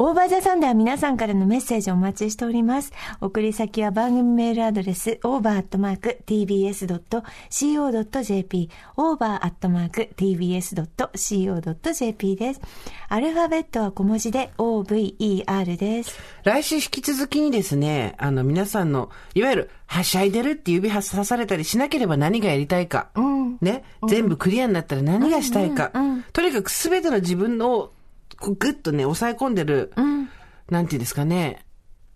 [0.00, 2.92] オーバーザさんでは皆さんからのメッセージをお待ちしております。
[3.20, 6.30] 送り先は番組メールアドレス、over.tbs.co.jp、
[8.96, 9.96] over.tbs.co.jp
[12.36, 12.60] です。
[13.08, 16.16] アルファベットは小文字で over です。
[16.44, 16.48] う。
[16.48, 23.08] 来週引き続きにですね、あの皆さんの、いわゆる、はしゃいでるって指は刺されたりしなければ何がやりたいか。
[23.60, 23.82] ね。
[24.08, 25.90] 全部クリアになったら何がしたいか。
[26.32, 27.97] とにかく全ての自分を、こう
[28.40, 29.92] ぐっとね、抑え込んでる、
[30.70, 31.64] なんていうんですかね、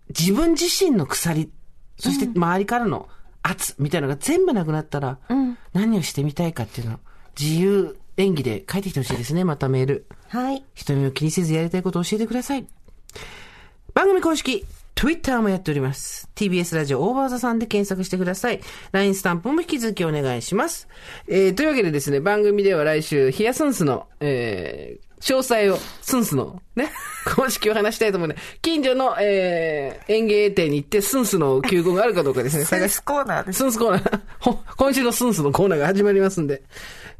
[0.09, 1.51] 自分自身の鎖、
[1.97, 3.07] そして周りからの
[3.41, 5.19] 圧みたいなのが全部なくなったら、
[5.73, 6.99] 何をしてみたいかっていうのを
[7.39, 10.05] 自由演技で書いてきてほしいですね、またメール。
[10.29, 10.63] はい。
[10.73, 12.65] 人目を気にせずやりたいことを教えてください。
[13.93, 14.65] 番組公式、
[14.95, 16.29] Twitter もやっております。
[16.35, 18.61] TBS ラジオオーバーザさんで検索してください。
[18.91, 20.87] LINE スタンプも引き続きお願いします。
[21.27, 26.91] えー、というわけでですね、番組では来週、ヒヤスンスの、えー、詳細を、スンスの、ね、
[27.35, 36.61] 公式を話したいと思うので、近所の、えー、園芸店に行って、スンスの休校があるかどうかですね、探しコーナーでスンスコーナー、 ほ今週のスンスのコーナーが始まりますんで、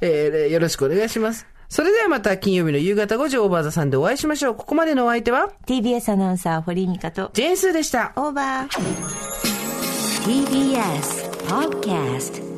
[0.02, 1.46] えー、よろしくお願いします。
[1.70, 4.56] それではまた金曜日の夕方5時オーバーザさんでお会いしましょう。
[4.56, 8.12] ここまでのお相手は、TBS アナウンサー、堀井美香と、ジェーンスーでした。
[8.16, 9.34] オーバー。
[10.24, 12.53] TBS Podcast